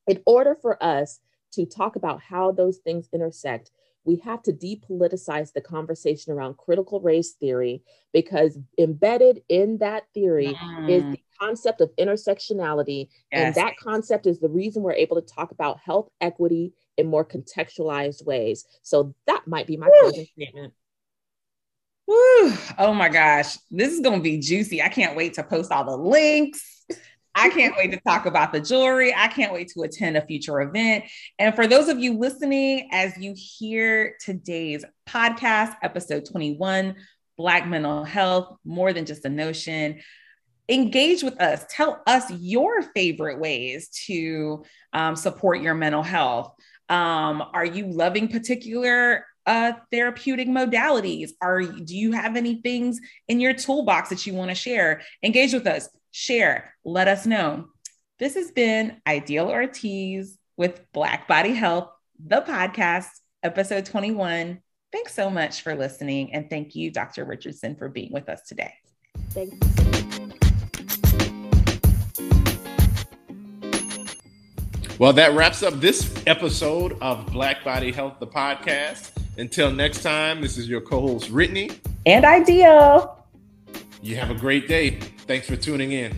In 0.07 0.23
order 0.27 0.55
for 0.55 0.83
us 0.83 1.21
to 1.53 1.67
talk 1.67 1.97
about 1.97 2.21
how 2.21 2.53
those 2.53 2.79
things 2.79 3.09
intersect 3.13 3.71
we 4.05 4.17
have 4.25 4.43
to 4.43 4.53
depoliticize 4.53 5.53
the 5.53 5.61
conversation 5.61 6.33
around 6.33 6.57
critical 6.57 7.01
race 7.01 7.33
theory 7.33 7.83
because 8.13 8.59
embedded 8.79 9.43
in 9.49 9.79
that 9.79 10.05
theory 10.13 10.57
mm. 10.61 10.91
is 10.91 11.03
the 11.03 11.21
concept 11.41 11.81
of 11.81 11.91
intersectionality. 11.99 13.09
Yes. 13.31 13.45
And 13.47 13.55
that 13.55 13.77
concept 13.77 14.27
is 14.27 14.41
the 14.41 14.49
reason 14.49 14.83
we're 14.83 14.93
able 14.93 15.21
to 15.21 15.35
talk 15.35 15.51
about 15.53 15.79
health 15.79 16.09
equity 16.21 16.73
in 16.97 17.07
more 17.07 17.25
contextualized 17.25 18.25
ways. 18.25 18.65
So 18.83 19.15
that 19.27 19.43
might 19.47 19.67
be 19.67 19.77
my 19.77 19.89
closing 20.01 20.27
statement. 20.27 20.73
Woo. 22.07 22.53
Oh 22.79 22.93
my 22.93 23.09
gosh, 23.09 23.57
this 23.71 23.93
is 23.93 24.01
going 24.01 24.19
to 24.19 24.23
be 24.23 24.39
juicy. 24.39 24.83
I 24.83 24.89
can't 24.89 25.17
wait 25.17 25.35
to 25.35 25.45
post 25.45 25.71
all 25.71 25.85
the 25.85 25.97
links. 25.97 26.82
I 27.35 27.49
can't 27.49 27.75
wait 27.77 27.93
to 27.93 28.01
talk 28.01 28.27
about 28.27 28.53
the 28.53 28.61
jewelry. 28.61 29.15
I 29.15 29.29
can't 29.29 29.53
wait 29.53 29.69
to 29.69 29.83
attend 29.83 30.17
a 30.17 30.27
future 30.27 30.61
event. 30.61 31.05
And 31.39 31.55
for 31.55 31.67
those 31.67 31.89
of 31.89 31.99
you 31.99 32.19
listening, 32.19 32.89
as 32.93 33.17
you 33.17 33.35
hear 33.37 34.17
today's 34.21 34.85
podcast, 35.09 35.77
episode 35.83 36.27
21, 36.31 36.97
Black 37.39 37.67
mental 37.67 38.05
health, 38.05 38.57
more 38.65 38.93
than 38.93 39.07
just 39.07 39.25
a 39.25 39.31
notion 39.31 40.01
engage 40.69 41.23
with 41.23 41.41
us. 41.41 41.65
Tell 41.69 42.03
us 42.07 42.31
your 42.31 42.83
favorite 42.83 43.39
ways 43.39 43.89
to 44.07 44.65
um, 44.93 45.17
support 45.17 45.61
your 45.61 45.75
mental 45.75 46.03
health. 46.03 46.55
Um, 46.89 47.43
are 47.53 47.65
you 47.65 47.87
loving 47.87 48.29
particular 48.29 49.27
uh, 49.47 49.73
therapeutic 49.91 50.49
modalities? 50.49 51.31
Are 51.41 51.63
do 51.63 51.97
you 51.97 52.13
have 52.13 52.37
any 52.37 52.61
things 52.63 53.01
in 53.29 53.41
your 53.41 53.55
toolbox 53.55 54.11
that 54.11 54.27
you 54.27 54.35
want 54.35 54.51
to 54.51 54.55
share? 54.55 55.03
Engage 55.23 55.53
with 55.53 55.67
us. 55.67 55.89
Share. 56.13 56.75
Let 56.85 57.09
us 57.09 57.25
know. 57.27 57.69
This 58.19 58.35
has 58.35 58.53
been 58.53 59.01
Ideal 59.07 59.49
Ortiz 59.49 60.39
with 60.59 60.81
Black 60.93 61.27
Body 61.27 61.55
Health, 61.55 61.91
the 62.25 62.43
podcast, 62.43 63.09
episode 63.43 63.87
21. 63.87 64.61
Thanks 64.93 65.15
so 65.15 65.31
much 65.31 65.63
for 65.63 65.75
listening. 65.75 66.35
And 66.35 66.51
thank 66.51 66.77
you, 66.77 66.91
Dr. 66.91 67.25
Richardson, 67.25 67.77
for 67.77 67.89
being 67.89 68.13
with 68.13 68.29
us 68.29 68.43
today. 68.43 68.75
Thanks. 69.31 69.57
Well, 74.99 75.15
that 75.15 75.33
wraps 75.33 75.63
up 75.63 75.81
this 75.81 76.23
episode 76.27 76.99
of 77.01 77.27
Black 77.33 77.65
Body 77.65 77.91
Health, 77.91 78.21
the 78.21 78.27
podcast. 78.27 79.13
Until 79.39 79.73
next 79.73 80.03
time, 80.03 80.43
this 80.43 80.59
is 80.59 80.69
your 80.69 80.83
co 80.83 81.01
host, 81.01 81.31
Brittany. 81.31 81.71
And 82.05 82.27
Ideal. 82.27 83.22
You 84.03 84.17
have 84.17 84.33
a 84.33 84.35
great 84.35 84.67
day. 84.67 84.99
Thanks 85.29 85.47
for 85.47 85.55
tuning 85.55 85.93
in. 85.93 86.13